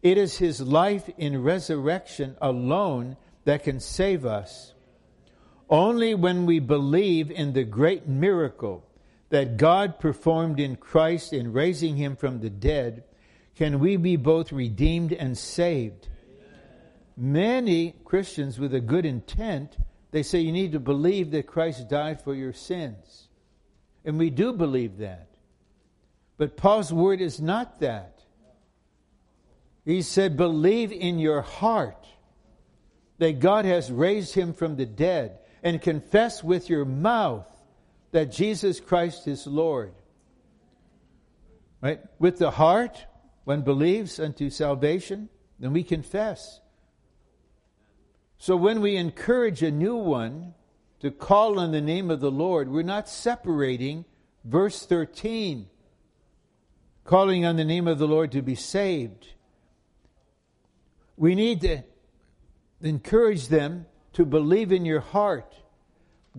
[0.02, 3.16] it is his life in resurrection alone
[3.46, 4.74] that can save us.
[5.70, 8.86] Only when we believe in the great miracle
[9.30, 13.04] that God performed in Christ in raising him from the dead
[13.56, 16.10] can we be both redeemed and saved
[17.22, 19.78] many Christians with a good intent,
[20.10, 23.30] they say you need to believe that Christ died for your sins.
[24.04, 25.28] And we do believe that.
[26.38, 28.24] But Paul's word is not that.
[29.86, 32.08] He said, believe in your heart
[33.20, 37.46] that God has raised him from the dead and confess with your mouth
[38.12, 39.94] that Jesus Christ is Lord.
[41.82, 42.02] Right?
[42.18, 43.06] With the heart,
[43.44, 45.30] one believes unto salvation,
[45.60, 46.60] then we confess.
[48.42, 50.56] So when we encourage a new one
[51.02, 54.04] to call on the name of the Lord, we're not separating
[54.44, 55.68] verse 13,
[57.04, 59.28] calling on the name of the Lord to be saved.
[61.18, 61.84] We need to
[62.82, 65.54] encourage them to believe in your heart.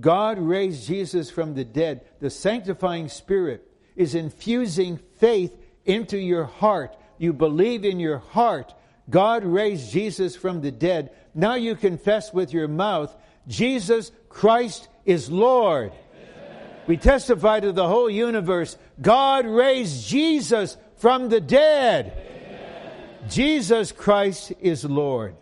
[0.01, 2.05] God raised Jesus from the dead.
[2.19, 3.65] The sanctifying Spirit
[3.95, 6.97] is infusing faith into your heart.
[7.19, 8.75] You believe in your heart.
[9.09, 11.11] God raised Jesus from the dead.
[11.35, 13.15] Now you confess with your mouth,
[13.49, 15.93] Jesus Christ is Lord.
[15.93, 16.77] Amen.
[16.87, 18.77] We testify to the whole universe.
[19.01, 22.13] God raised Jesus from the dead.
[22.17, 23.29] Amen.
[23.29, 25.37] Jesus Christ is Lord.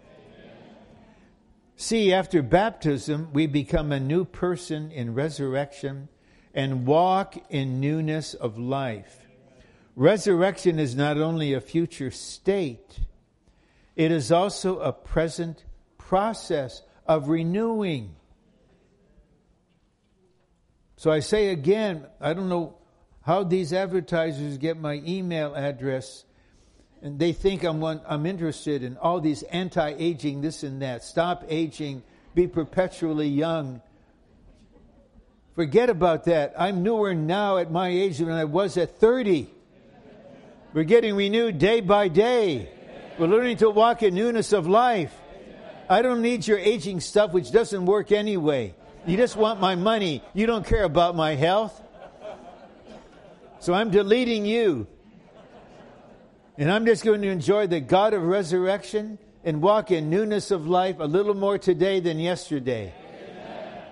[1.77, 6.09] See, after baptism, we become a new person in resurrection
[6.53, 9.27] and walk in newness of life.
[9.97, 13.01] Resurrection is not only a future state,
[13.97, 15.65] it is also a present
[16.11, 18.17] process of renewing.
[20.97, 22.75] So I say again, I don't know
[23.23, 26.25] how these advertisers get my email address
[27.01, 31.05] and they think I'm one, I'm interested in all these anti-aging, this and that.
[31.05, 32.03] Stop aging,
[32.35, 33.81] be perpetually young.
[35.55, 36.55] Forget about that.
[36.59, 39.49] I'm newer now at my age than I was at 30.
[40.75, 42.69] We're getting renewed day by day.
[43.17, 45.15] We're learning to walk in newness of life.
[45.91, 48.77] I don't need your aging stuff, which doesn't work anyway.
[49.07, 50.23] You just want my money.
[50.35, 51.83] You don't care about my health.
[53.59, 54.87] So I'm deleting you.
[56.57, 60.69] And I'm just going to enjoy the God of resurrection and walk in newness of
[60.69, 62.95] life a little more today than yesterday.
[63.03, 63.83] Amen.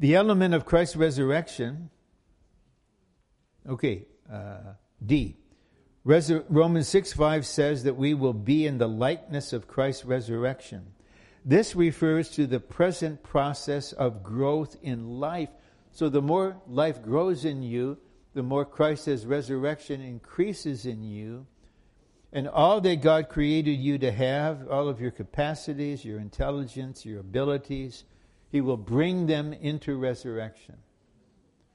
[0.00, 1.90] The element of Christ's resurrection,
[3.68, 4.72] okay, uh,
[5.04, 5.36] D.
[6.04, 10.92] Romans 6 5 says that we will be in the likeness of Christ's resurrection.
[11.44, 15.50] This refers to the present process of growth in life
[15.94, 17.98] so the more life grows in you,
[18.34, 21.46] the more Christ's resurrection increases in you.
[22.32, 27.20] And all that God created you to have, all of your capacities, your intelligence, your
[27.20, 28.02] abilities,
[28.50, 30.78] He will bring them into resurrection.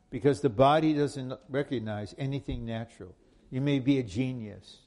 [0.10, 3.16] Because the body doesn't recognize anything natural.
[3.50, 4.78] You may be a genius.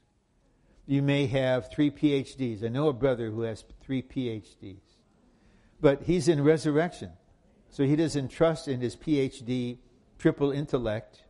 [0.87, 2.65] You may have three PhDs.
[2.65, 4.81] I know a brother who has three PhDs.
[5.81, 7.13] But he's in resurrection.
[7.71, 9.79] So he doesn't trust in his PhD
[10.19, 11.23] triple intellect.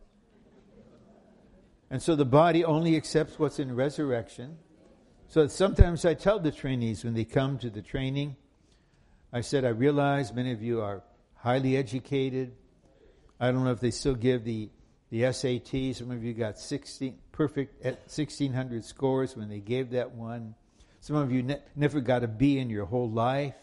[1.89, 4.57] And so the body only accepts what's in resurrection.
[5.27, 8.35] So sometimes I tell the trainees when they come to the training,
[9.31, 11.01] I said, I realize many of you are
[11.35, 12.53] highly educated.
[13.39, 14.69] I don't know if they still give the,
[15.09, 15.95] the SAT.
[15.95, 20.55] Some of you got 16, perfect at 1600 scores when they gave that one.
[21.01, 23.55] Some of you ne- never got a B in your whole life.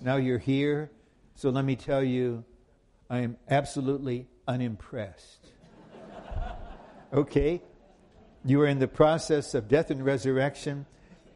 [0.00, 0.90] Now you're here.
[1.34, 2.44] So let me tell you,
[3.10, 5.50] I am absolutely unimpressed.
[7.12, 7.60] okay?
[8.44, 10.86] You are in the process of death and resurrection.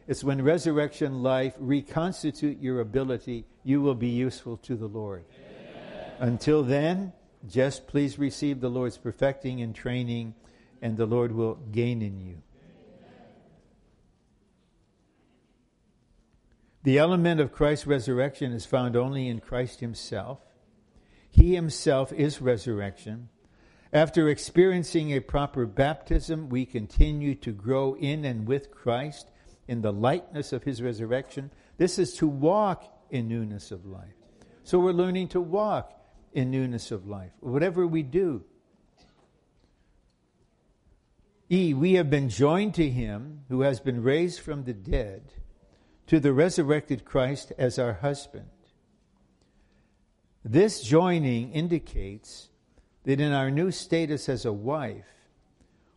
[0.07, 5.25] It's when resurrection life reconstitute your ability, you will be useful to the Lord.
[5.35, 6.11] Amen.
[6.19, 7.13] Until then,
[7.47, 10.33] just please receive the Lord's perfecting and training,
[10.81, 12.41] and the Lord will gain in you.
[16.83, 20.39] The element of Christ's resurrection is found only in Christ Himself.
[21.29, 23.29] He Himself is resurrection.
[23.91, 29.27] After experiencing a proper baptism, we continue to grow in and with Christ
[29.67, 31.51] in the likeness of His resurrection.
[31.77, 34.15] This is to walk in newness of life.
[34.63, 35.93] So we're learning to walk
[36.33, 38.43] in newness of life, whatever we do.
[41.49, 45.33] E, we have been joined to Him who has been raised from the dead
[46.07, 48.49] to the resurrected Christ as our husband.
[50.43, 52.49] This joining indicates
[53.03, 55.05] that in our new status as a wife,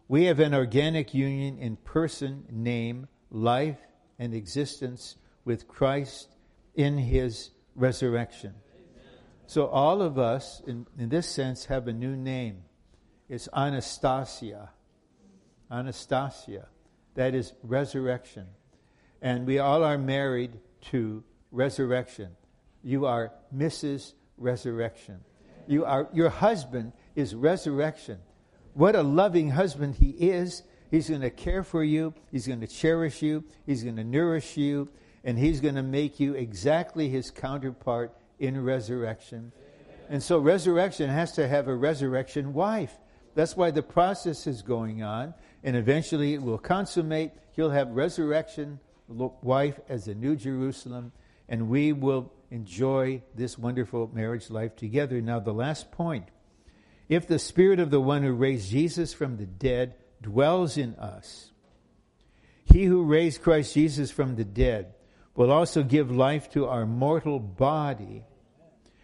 [0.07, 3.79] we have an organic union in person, name, life,
[4.19, 6.29] and existence with Christ
[6.75, 8.55] in his resurrection.
[9.47, 12.63] So all of us, in, in this sense, have a new name.
[13.29, 14.71] It's Anastasia.
[15.71, 16.69] Anastasia.
[17.15, 18.47] That is resurrection
[19.23, 20.59] and we all are married
[20.91, 21.23] to
[21.53, 22.31] resurrection.
[22.83, 24.15] You are Mrs.
[24.39, 25.21] Resurrection.
[25.67, 28.19] You are, your husband is resurrection.
[28.75, 30.63] What a loving husband he is.
[30.91, 32.15] He's going to care for you.
[32.33, 33.45] He's going to cherish you.
[33.67, 34.89] He's going to nourish you.
[35.23, 39.53] and He's going to make you exactly His counterpart in resurrection.
[40.09, 42.99] And so, resurrection has to have a resurrection wife.
[43.35, 47.33] That's why the process is going on, and eventually it will consummate.
[47.53, 51.13] He'll have resurrection wife as a new Jerusalem,
[51.49, 55.21] and we will enjoy this wonderful marriage life together.
[55.21, 56.27] Now, the last point
[57.09, 61.51] if the Spirit of the one who raised Jesus from the dead dwells in us,
[62.65, 64.95] he who raised Christ Jesus from the dead
[65.35, 68.23] will also give life to our mortal body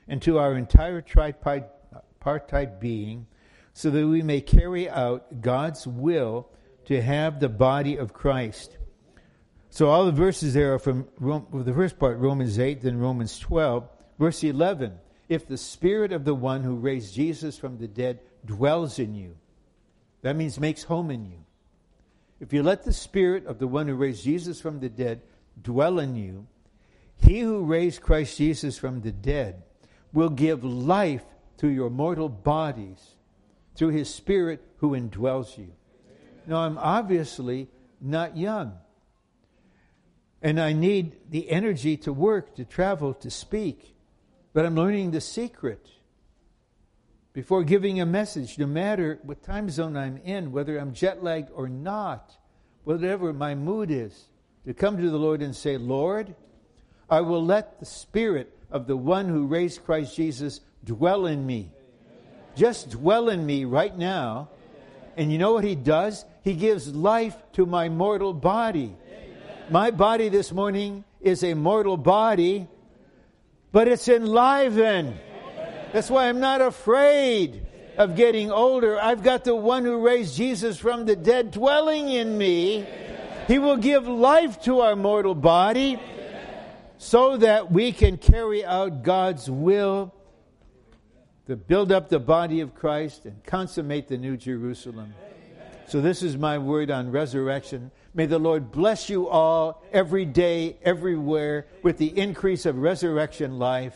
[0.06, 3.26] and to our entire tripartite uh, being,
[3.76, 6.48] so that we may carry out God's will
[6.86, 8.78] to have the body of Christ.
[9.68, 13.38] So all the verses there are from Rome, the first part, Romans 8, then Romans
[13.38, 13.86] 12.
[14.18, 14.98] Verse 11
[15.28, 19.36] If the Spirit of the one who raised Jesus from the dead dwells in you,
[20.22, 21.44] that means makes home in you.
[22.40, 25.20] If you let the Spirit of the one who raised Jesus from the dead
[25.60, 26.46] dwell in you,
[27.18, 29.64] he who raised Christ Jesus from the dead
[30.14, 31.24] will give life
[31.58, 33.15] to your mortal bodies
[33.76, 35.72] through his Spirit who indwells you.
[36.46, 37.68] Now, I'm obviously
[38.00, 38.74] not young.
[40.42, 43.96] And I need the energy to work, to travel, to speak.
[44.52, 45.86] But I'm learning the secret.
[47.32, 51.50] Before giving a message, no matter what time zone I'm in, whether I'm jet lagged
[51.54, 52.36] or not,
[52.84, 54.28] whatever my mood is,
[54.64, 56.34] to come to the Lord and say, Lord,
[57.10, 61.70] I will let the Spirit of the one who raised Christ Jesus dwell in me.
[62.56, 64.48] Just dwell in me right now.
[65.16, 66.24] And you know what He does?
[66.42, 68.94] He gives life to my mortal body.
[69.70, 72.66] My body this morning is a mortal body,
[73.72, 75.18] but it's enlivened.
[75.92, 77.66] That's why I'm not afraid
[77.98, 79.00] of getting older.
[79.00, 82.86] I've got the one who raised Jesus from the dead dwelling in me.
[83.48, 85.98] He will give life to our mortal body
[86.98, 90.12] so that we can carry out God's will
[91.46, 95.14] to build up the body of Christ and consummate the new Jerusalem.
[95.88, 97.92] So, this is my word on resurrection.
[98.12, 103.94] May the Lord bless you all every day, everywhere, with the increase of resurrection life.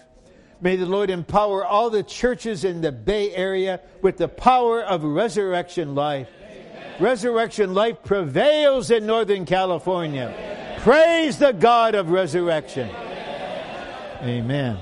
[0.61, 5.03] May the Lord empower all the churches in the Bay Area with the power of
[5.03, 6.29] resurrection life.
[6.43, 7.03] Amen.
[7.03, 10.33] Resurrection life prevails in Northern California.
[10.33, 10.81] Amen.
[10.81, 12.89] Praise the God of resurrection.
[12.91, 14.23] Amen.
[14.23, 14.79] Amen.